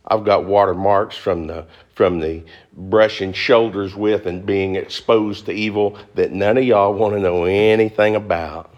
I've 0.05 0.25
got 0.25 0.45
watermarks 0.45 1.15
from 1.15 1.47
the 1.47 1.65
from 1.95 2.19
the 2.19 2.43
brushing 2.73 3.33
shoulders 3.33 3.95
with 3.95 4.25
and 4.25 4.45
being 4.45 4.75
exposed 4.75 5.45
to 5.45 5.51
evil 5.51 5.97
that 6.15 6.31
none 6.31 6.57
of 6.57 6.63
y'all 6.63 6.93
want 6.93 7.13
to 7.13 7.19
know 7.19 7.45
anything 7.45 8.15
about. 8.15 8.73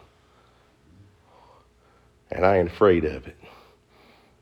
And 2.30 2.46
I 2.46 2.58
ain't 2.58 2.70
afraid 2.70 3.06
of 3.06 3.28
it. 3.28 3.38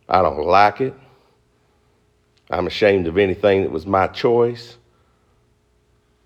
I 0.10 0.22
don't 0.22 0.46
like 0.46 0.82
it. 0.82 0.94
I'm 2.50 2.68
ashamed 2.68 3.08
of 3.08 3.18
anything 3.18 3.62
that 3.62 3.72
was 3.72 3.86
my 3.86 4.08
choice. 4.08 4.78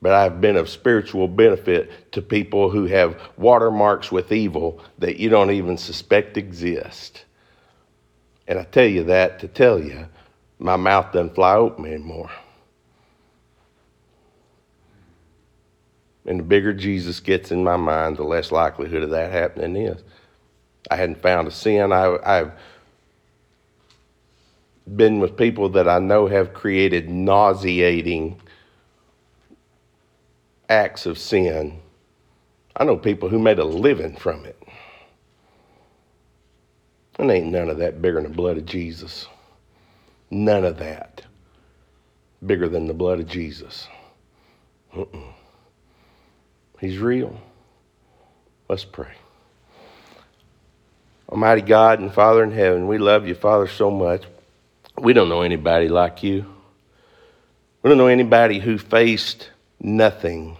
But 0.05 0.13
I've 0.13 0.39
been 0.39 0.55
of 0.55 0.69
spiritual 0.69 1.27
benefit 1.27 2.11
to 2.11 2.21
people 2.21 2.69
who 2.69 2.85
have 2.85 3.19
watermarks 3.37 4.11
with 4.11 4.31
evil 4.31 4.79
that 4.99 5.17
you 5.17 5.29
don't 5.29 5.49
even 5.49 5.77
suspect 5.77 6.37
exist. 6.37 7.25
And 8.47 8.59
I 8.59 8.65
tell 8.65 8.85
you 8.85 9.05
that 9.05 9.39
to 9.39 9.47
tell 9.47 9.79
you 9.79 10.07
my 10.59 10.75
mouth 10.75 11.11
doesn't 11.11 11.33
fly 11.33 11.55
open 11.55 11.87
anymore. 11.87 12.29
And 16.27 16.37
the 16.37 16.43
bigger 16.43 16.71
Jesus 16.71 17.19
gets 17.19 17.51
in 17.51 17.63
my 17.63 17.75
mind, 17.75 18.17
the 18.17 18.23
less 18.25 18.51
likelihood 18.51 19.01
of 19.01 19.09
that 19.09 19.31
happening 19.31 19.75
is. 19.75 20.03
I 20.91 20.97
hadn't 20.97 21.19
found 21.19 21.47
a 21.47 21.51
sin. 21.51 21.91
I, 21.91 22.19
I've 22.23 22.51
been 24.95 25.19
with 25.19 25.35
people 25.35 25.69
that 25.69 25.89
I 25.89 25.97
know 25.97 26.27
have 26.27 26.53
created 26.53 27.09
nauseating 27.09 28.39
acts 30.69 31.05
of 31.05 31.17
sin. 31.17 31.79
I 32.75 32.83
know 32.83 32.97
people 32.97 33.29
who 33.29 33.39
made 33.39 33.59
a 33.59 33.65
living 33.65 34.15
from 34.15 34.45
it. 34.45 34.61
And 37.17 37.31
ain't 37.31 37.47
none 37.47 37.69
of 37.69 37.77
that 37.77 38.01
bigger 38.01 38.21
than 38.21 38.31
the 38.31 38.37
blood 38.37 38.57
of 38.57 38.65
Jesus. 38.65 39.27
None 40.29 40.65
of 40.65 40.77
that 40.79 41.21
bigger 42.45 42.67
than 42.67 42.87
the 42.87 42.93
blood 42.93 43.19
of 43.19 43.27
Jesus. 43.27 43.87
Uh-uh. 44.95 45.33
He's 46.79 46.97
real. 46.97 47.39
Let's 48.67 48.83
pray. 48.83 49.13
Almighty 51.29 51.61
God 51.61 51.99
and 51.99 52.13
Father 52.13 52.43
in 52.43 52.51
heaven, 52.51 52.87
we 52.87 52.97
love 52.97 53.27
you, 53.27 53.35
Father, 53.35 53.67
so 53.67 53.89
much. 53.89 54.23
We 54.97 55.13
don't 55.13 55.29
know 55.29 55.41
anybody 55.41 55.87
like 55.87 56.23
you. 56.23 56.45
We 57.81 57.89
don't 57.89 57.97
know 57.97 58.07
anybody 58.07 58.59
who 58.59 58.77
faced 58.77 59.49
nothing 59.79 60.57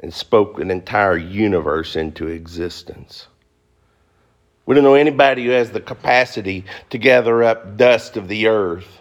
and 0.00 0.12
spoke 0.12 0.60
an 0.60 0.70
entire 0.70 1.16
universe 1.16 1.96
into 1.96 2.28
existence. 2.28 3.28
We 4.66 4.74
don't 4.74 4.84
know 4.84 4.94
anybody 4.94 5.44
who 5.44 5.50
has 5.50 5.70
the 5.70 5.80
capacity 5.80 6.64
to 6.90 6.98
gather 6.98 7.42
up 7.42 7.76
dust 7.76 8.16
of 8.16 8.28
the 8.28 8.46
earth 8.46 9.00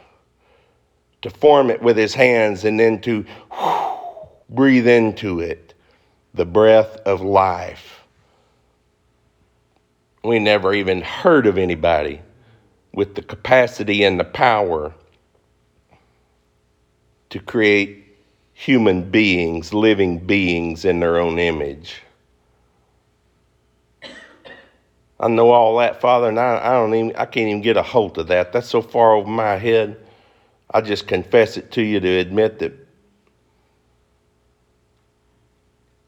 to 1.22 1.30
form 1.30 1.70
it 1.70 1.82
with 1.82 1.98
his 1.98 2.14
hands 2.14 2.66
and 2.66 2.80
then 2.80 3.00
to 3.02 3.26
breathe 4.50 4.88
into 4.88 5.40
it 5.40 5.74
the 6.34 6.46
breath 6.46 6.98
of 7.06 7.22
life. 7.22 8.06
We 10.24 10.40
never 10.40 10.74
even 10.74 11.02
heard 11.02 11.48
of 11.48 11.58
anybody 11.58 12.22
with 12.94 13.16
the 13.16 13.22
capacity 13.22 14.04
and 14.04 14.20
the 14.20 14.26
power 14.26 14.94
to 17.34 17.40
create 17.40 18.06
human 18.54 19.10
beings, 19.10 19.74
living 19.74 20.20
beings 20.20 20.86
in 20.86 21.00
their 21.00 21.18
own 21.18 21.40
image. 21.40 22.04
I 25.20 25.28
know 25.30 25.50
all 25.50 25.76
that, 25.78 26.00
Father, 26.00 26.30
and 26.30 26.40
I, 26.40 26.60
I 26.64 26.74
don't 26.74 26.94
even 26.94 27.16
I 27.16 27.26
can't 27.26 27.48
even 27.48 27.62
get 27.62 27.76
a 27.76 27.82
hold 27.82 28.20
of 28.20 28.28
that. 28.28 28.54
That's 28.54 28.70
so 28.70 28.84
far 28.84 29.16
over 29.16 29.28
my 29.28 29.56
head. 29.56 29.98
I 30.70 30.82
just 30.82 31.08
confess 31.08 31.58
it 31.58 31.72
to 31.72 31.82
you 31.82 32.00
to 32.00 32.08
admit 32.20 32.60
that 32.60 32.74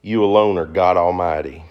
you 0.03 0.23
alone 0.23 0.59
are 0.59 0.67
God 0.67 0.95
Almighty. 0.95 1.65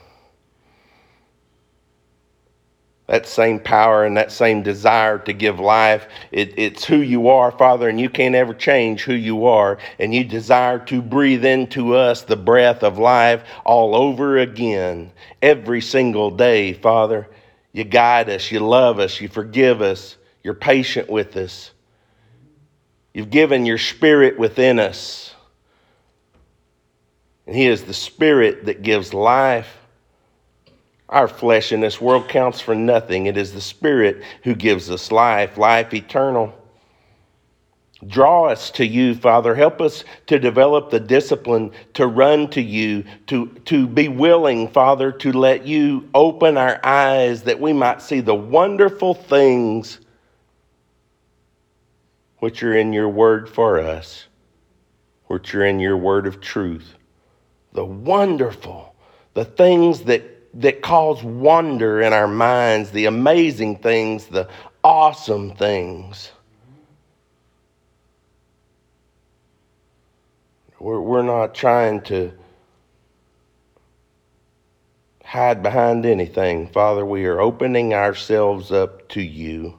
That 3.15 3.29
same 3.29 3.61
power 3.61 4.05
and 4.05 4.17
that 4.17 4.33
same 4.33 4.65
desire 4.65 5.21
to 5.21 5.33
give 5.33 5.61
life, 5.61 6.09
it, 6.33 6.53
it's 6.59 6.85
who 6.85 6.97
you 6.97 7.29
are, 7.29 7.53
Father, 7.53 7.89
and 7.89 8.01
you 8.01 8.11
can't 8.11 8.35
ever 8.35 8.53
change 8.53 9.05
who 9.05 9.15
you 9.15 9.47
are. 9.47 9.79
And 10.01 10.13
you 10.13 10.25
desire 10.25 10.81
to 10.87 11.01
breathe 11.01 11.45
into 11.45 11.95
us 11.95 12.23
the 12.23 12.35
breath 12.35 12.83
of 12.83 12.99
life 12.99 13.45
all 13.65 13.95
over 13.95 14.39
again, 14.39 15.13
every 15.41 15.81
single 15.81 16.33
day, 16.33 16.73
Father. 16.73 17.29
You 17.71 17.85
guide 17.85 18.31
us, 18.31 18.51
you 18.51 18.59
love 18.59 18.99
us, 18.99 19.21
you 19.21 19.29
forgive 19.29 19.81
us, 19.81 20.17
you're 20.43 20.53
patient 20.53 21.09
with 21.09 21.37
us. 21.37 21.71
You've 23.13 23.31
given 23.31 23.65
your 23.65 23.79
spirit 23.79 24.41
within 24.41 24.81
us. 24.81 25.33
And 27.47 27.55
He 27.55 27.69
is 27.69 27.85
the 27.85 27.95
spirit 27.95 28.65
that 28.65 28.83
gives 28.83 29.15
life. 29.15 29.84
Our 31.15 31.29
flesh 31.29 31.71
in 31.71 31.81
this 31.81 32.01
world 32.01 32.29
counts 32.29 32.61
for 32.61 32.75
nothing. 32.75 33.27
It 33.27 33.37
is 33.37 33.53
the 33.53 33.61
Spirit 33.61 34.25
who 34.43 34.57
gives 34.57 34.91
us 34.91 35.13
life, 35.13 35.57
life 35.57 35.95
eternal. 35.95 36.53
Draw 38.05 38.47
us 38.47 38.69
to 38.73 38.85
you, 38.85 39.15
Father. 39.15 39.55
Help 39.55 39.81
us 39.81 40.03
to 40.27 40.41
develop 40.41 40.91
the 40.91 40.99
discipline 40.99 41.71
to 41.93 42.09
run 42.09 42.51
to 42.51 42.61
you, 42.61 43.05
to, 43.29 43.47
to 43.67 43.87
be 43.87 44.09
willing, 44.09 44.67
Father, 44.67 45.13
to 45.13 45.31
let 45.31 45.65
you 45.65 46.11
open 46.17 46.57
our 46.57 46.81
eyes 46.83 47.45
that 47.45 47.61
we 47.61 47.73
might 47.73 48.03
see 48.03 48.19
the 48.19 48.35
wonderful 48.35 49.15
things 49.15 50.01
which 52.39 52.65
are 52.65 52.75
in 52.77 52.93
your 52.93 53.09
word 53.09 53.49
for 53.49 53.79
us, 53.79 54.25
which 55.27 55.55
are 55.55 55.65
in 55.65 55.79
your 55.79 55.97
word 55.97 56.27
of 56.27 56.41
truth. 56.41 56.97
The 57.73 57.85
wonderful, 57.85 58.97
the 59.35 59.45
things 59.45 60.03
that 60.03 60.34
that 60.55 60.83
cause 60.83 61.23
wonder 61.23 62.01
in 62.01 62.13
our 62.13 62.29
minds, 62.29 62.91
the 62.91 63.07
amazing 63.07 63.77
things, 63.79 64.27
the 64.27 64.49
awesome 64.83 65.55
things. 65.57 66.31
We're, 70.79 71.01
we're 71.01 71.23
not 71.23 71.55
trying 71.55 72.03
to 72.03 72.33
hide 75.25 75.63
behind 75.63 76.07
anything. 76.07 76.69
Father, 76.69 77.05
we 77.05 77.25
are 77.25 77.41
opening 77.41 77.95
ourselves 77.95 78.71
up 78.71 79.09
to 79.09 79.23
you. 79.23 79.79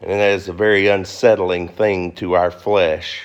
And 0.00 0.12
that 0.12 0.32
is 0.32 0.48
a 0.48 0.52
very 0.52 0.88
unsettling 0.88 1.68
thing 1.68 2.12
to 2.12 2.34
our 2.34 2.50
flesh. 2.50 3.22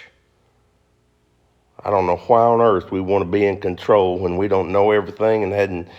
I 1.84 1.90
don't 1.90 2.06
know 2.06 2.16
why 2.16 2.42
on 2.42 2.62
earth 2.62 2.92
we 2.92 3.02
want 3.02 3.24
to 3.24 3.30
be 3.30 3.46
in 3.46 3.60
control 3.60 4.18
when 4.18 4.38
we 4.38 4.48
don't 4.48 4.72
know 4.72 4.92
everything 4.92 5.44
and 5.44 5.52
hadn't 5.52 5.90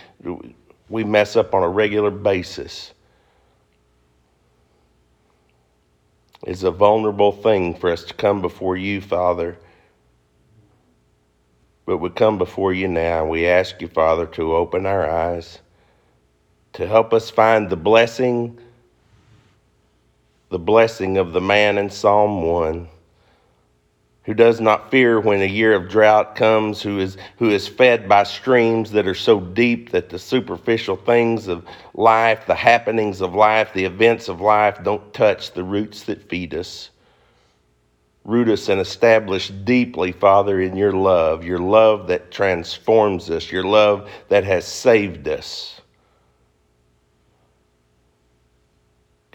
we 0.89 1.03
mess 1.03 1.35
up 1.35 1.53
on 1.53 1.61
a 1.63 1.69
regular 1.69 2.09
basis. 2.09 2.91
It's 6.43 6.63
a 6.63 6.71
vulnerable 6.71 7.31
thing 7.31 7.75
for 7.75 7.91
us 7.91 8.03
to 8.05 8.13
come 8.13 8.41
before 8.41 8.77
you, 8.77 9.01
Father. 9.01 9.57
But 11.85 11.97
we 11.97 12.09
come 12.09 12.39
before 12.39 12.73
you 12.73 12.87
now 12.87 13.21
and 13.21 13.29
we 13.29 13.47
ask 13.47 13.79
you, 13.79 13.87
Father, 13.87 14.25
to 14.27 14.55
open 14.55 14.87
our 14.87 15.07
eyes, 15.07 15.59
to 16.73 16.87
help 16.87 17.13
us 17.13 17.29
find 17.29 17.69
the 17.69 17.75
blessing, 17.75 18.59
the 20.49 20.59
blessing 20.59 21.17
of 21.17 21.31
the 21.31 21.41
man 21.41 21.77
in 21.77 21.91
Psalm 21.91 22.43
1 22.43 22.87
who 24.25 24.33
does 24.33 24.59
not 24.59 24.89
fear 24.89 25.19
when 25.19 25.41
a 25.41 25.45
year 25.45 25.73
of 25.73 25.87
drought 25.87 26.35
comes, 26.35 26.81
who 26.81 26.99
is, 26.99 27.15
who 27.37 27.51
is 27.51 27.67
fed 27.67 28.09
by 28.09 28.23
streams 28.23 28.91
that 28.91 29.07
are 29.07 29.13
so 29.13 29.39
deep 29.39 29.91
that 29.91 30.09
the 30.09 30.17
superficial 30.17 30.95
things 30.95 31.47
of 31.47 31.63
life, 31.93 32.47
the 32.47 32.55
happenings 32.55 33.21
of 33.21 33.35
life, 33.35 33.71
the 33.73 33.85
events 33.85 34.27
of 34.27 34.41
life 34.41 34.83
don't 34.83 35.13
touch 35.13 35.51
the 35.53 35.63
roots 35.63 36.03
that 36.03 36.27
feed 36.27 36.55
us. 36.55 36.89
Root 38.23 38.49
us 38.49 38.67
and 38.69 38.81
establish 38.81 39.49
deeply, 39.49 40.11
Father, 40.11 40.59
in 40.59 40.75
your 40.75 40.93
love, 40.93 41.43
your 41.43 41.59
love 41.59 42.07
that 42.07 42.31
transforms 42.31 43.29
us, 43.29 43.51
your 43.51 43.63
love 43.63 44.09
that 44.29 44.43
has 44.43 44.65
saved 44.65 45.27
us. 45.27 45.74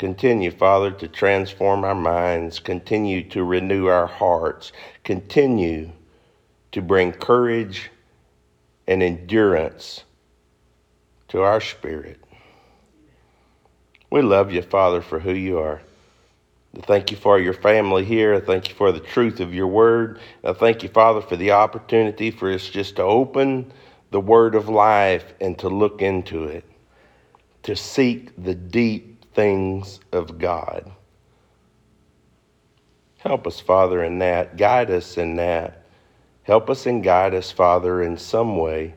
Continue, 0.00 0.50
Father, 0.50 0.90
to 0.92 1.08
transform 1.08 1.84
our 1.84 1.94
minds. 1.94 2.58
Continue 2.58 3.22
to 3.28 3.44
renew 3.44 3.84
our 3.88 4.06
hearts. 4.06 4.72
Continue 5.04 5.92
to 6.72 6.80
bring 6.80 7.12
courage 7.12 7.90
and 8.86 9.02
endurance 9.02 10.04
to 11.28 11.42
our 11.42 11.60
spirit. 11.60 12.18
We 14.10 14.22
love 14.22 14.50
you, 14.50 14.62
Father, 14.62 15.02
for 15.02 15.20
who 15.20 15.34
you 15.34 15.58
are. 15.58 15.82
Thank 16.78 17.10
you 17.10 17.18
for 17.18 17.38
your 17.38 17.52
family 17.52 18.06
here. 18.06 18.40
Thank 18.40 18.70
you 18.70 18.74
for 18.76 18.92
the 18.92 19.00
truth 19.00 19.38
of 19.38 19.52
your 19.52 19.66
word. 19.66 20.18
I 20.42 20.54
thank 20.54 20.82
you, 20.82 20.88
Father, 20.88 21.20
for 21.20 21.36
the 21.36 21.50
opportunity 21.50 22.30
for 22.30 22.50
us 22.50 22.66
just 22.70 22.96
to 22.96 23.02
open 23.02 23.70
the 24.12 24.20
word 24.20 24.54
of 24.54 24.70
life 24.70 25.34
and 25.42 25.58
to 25.58 25.68
look 25.68 26.00
into 26.00 26.44
it, 26.44 26.64
to 27.64 27.76
seek 27.76 28.32
the 28.42 28.54
deep 28.54 29.09
things 29.34 30.00
of 30.12 30.38
God. 30.38 30.90
Help 33.18 33.46
us, 33.46 33.60
Father, 33.60 34.02
in 34.02 34.18
that. 34.20 34.56
Guide 34.56 34.90
us 34.90 35.18
in 35.18 35.36
that. 35.36 35.84
Help 36.42 36.70
us 36.70 36.86
and 36.86 37.02
guide 37.02 37.34
us, 37.34 37.52
Father, 37.52 38.02
in 38.02 38.16
some 38.16 38.56
way, 38.56 38.94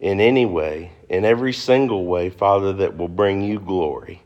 in 0.00 0.20
any 0.20 0.46
way, 0.46 0.92
in 1.08 1.24
every 1.24 1.52
single 1.52 2.06
way, 2.06 2.30
Father, 2.30 2.72
that 2.72 2.96
will 2.96 3.08
bring 3.08 3.42
you 3.42 3.60
glory. 3.60 4.22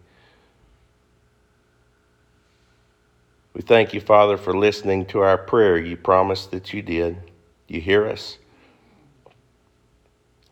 We 3.52 3.62
thank 3.62 3.92
you, 3.92 4.00
Father, 4.00 4.36
for 4.36 4.56
listening 4.56 5.06
to 5.06 5.20
our 5.20 5.36
prayer. 5.36 5.76
You 5.76 5.96
promised 5.96 6.52
that 6.52 6.72
you 6.72 6.80
did. 6.80 7.18
You 7.66 7.80
hear 7.80 8.06
us. 8.06 8.38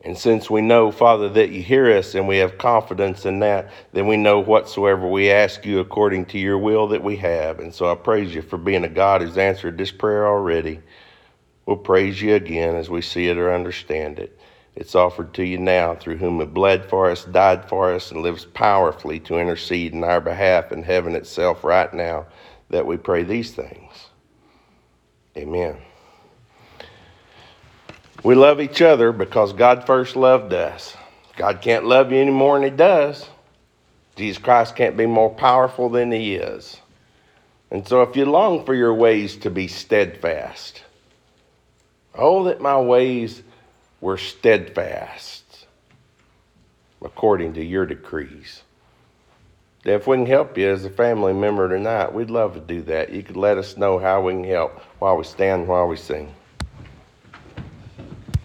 And 0.02 0.16
since 0.16 0.48
we 0.48 0.60
know, 0.60 0.92
Father, 0.92 1.28
that 1.30 1.50
you 1.50 1.62
hear 1.62 1.90
us 1.96 2.14
and 2.14 2.28
we 2.28 2.36
have 2.38 2.56
confidence 2.56 3.26
in 3.26 3.40
that, 3.40 3.70
then 3.92 4.06
we 4.06 4.16
know 4.16 4.38
whatsoever 4.38 5.08
we 5.08 5.30
ask 5.30 5.66
you 5.66 5.80
according 5.80 6.26
to 6.26 6.38
your 6.38 6.58
will 6.58 6.86
that 6.88 7.02
we 7.02 7.16
have. 7.16 7.58
And 7.58 7.74
so 7.74 7.90
I 7.90 7.96
praise 7.96 8.32
you 8.34 8.42
for 8.42 8.58
being 8.58 8.84
a 8.84 8.88
God 8.88 9.22
who's 9.22 9.36
answered 9.36 9.76
this 9.76 9.90
prayer 9.90 10.26
already. 10.26 10.80
We'll 11.66 11.76
praise 11.76 12.22
you 12.22 12.34
again 12.34 12.76
as 12.76 12.88
we 12.88 13.02
see 13.02 13.28
it 13.28 13.36
or 13.36 13.52
understand 13.52 14.20
it. 14.20 14.38
It's 14.76 14.94
offered 14.94 15.34
to 15.34 15.44
you 15.44 15.58
now 15.58 15.96
through 15.96 16.18
whom 16.18 16.40
it 16.40 16.54
bled 16.54 16.88
for 16.88 17.10
us, 17.10 17.24
died 17.24 17.68
for 17.68 17.92
us, 17.92 18.12
and 18.12 18.22
lives 18.22 18.44
powerfully 18.44 19.18
to 19.20 19.38
intercede 19.38 19.92
in 19.92 20.04
our 20.04 20.20
behalf 20.20 20.70
in 20.70 20.84
heaven 20.84 21.16
itself 21.16 21.64
right 21.64 21.92
now 21.92 22.26
that 22.70 22.86
we 22.86 22.96
pray 22.96 23.24
these 23.24 23.52
things. 23.52 24.06
Amen. 25.36 25.78
We 28.22 28.34
love 28.34 28.60
each 28.60 28.82
other 28.82 29.12
because 29.12 29.52
God 29.52 29.86
first 29.86 30.16
loved 30.16 30.52
us. 30.52 30.96
God 31.36 31.60
can't 31.62 31.84
love 31.84 32.10
you 32.10 32.18
any 32.18 32.32
more 32.32 32.58
than 32.58 32.70
He 32.70 32.76
does. 32.76 33.28
Jesus 34.16 34.42
Christ 34.42 34.74
can't 34.74 34.96
be 34.96 35.06
more 35.06 35.30
powerful 35.30 35.88
than 35.88 36.10
He 36.10 36.34
is. 36.34 36.78
And 37.70 37.86
so, 37.86 38.02
if 38.02 38.16
you 38.16 38.24
long 38.24 38.64
for 38.64 38.74
your 38.74 38.94
ways 38.94 39.36
to 39.38 39.50
be 39.50 39.68
steadfast, 39.68 40.82
oh, 42.14 42.44
that 42.44 42.60
my 42.60 42.80
ways 42.80 43.42
were 44.00 44.16
steadfast 44.16 45.44
according 47.02 47.54
to 47.54 47.64
your 47.64 47.86
decrees. 47.86 48.62
If 49.84 50.06
we 50.06 50.16
can 50.16 50.26
help 50.26 50.58
you 50.58 50.68
as 50.68 50.84
a 50.84 50.90
family 50.90 51.32
member 51.32 51.68
tonight, 51.68 52.12
we'd 52.12 52.30
love 52.30 52.54
to 52.54 52.60
do 52.60 52.82
that. 52.82 53.12
You 53.12 53.22
could 53.22 53.36
let 53.36 53.58
us 53.58 53.76
know 53.76 53.98
how 53.98 54.22
we 54.22 54.32
can 54.32 54.44
help 54.44 54.80
while 54.98 55.16
we 55.16 55.24
stand, 55.24 55.68
while 55.68 55.86
we 55.86 55.96
sing. 55.96 56.34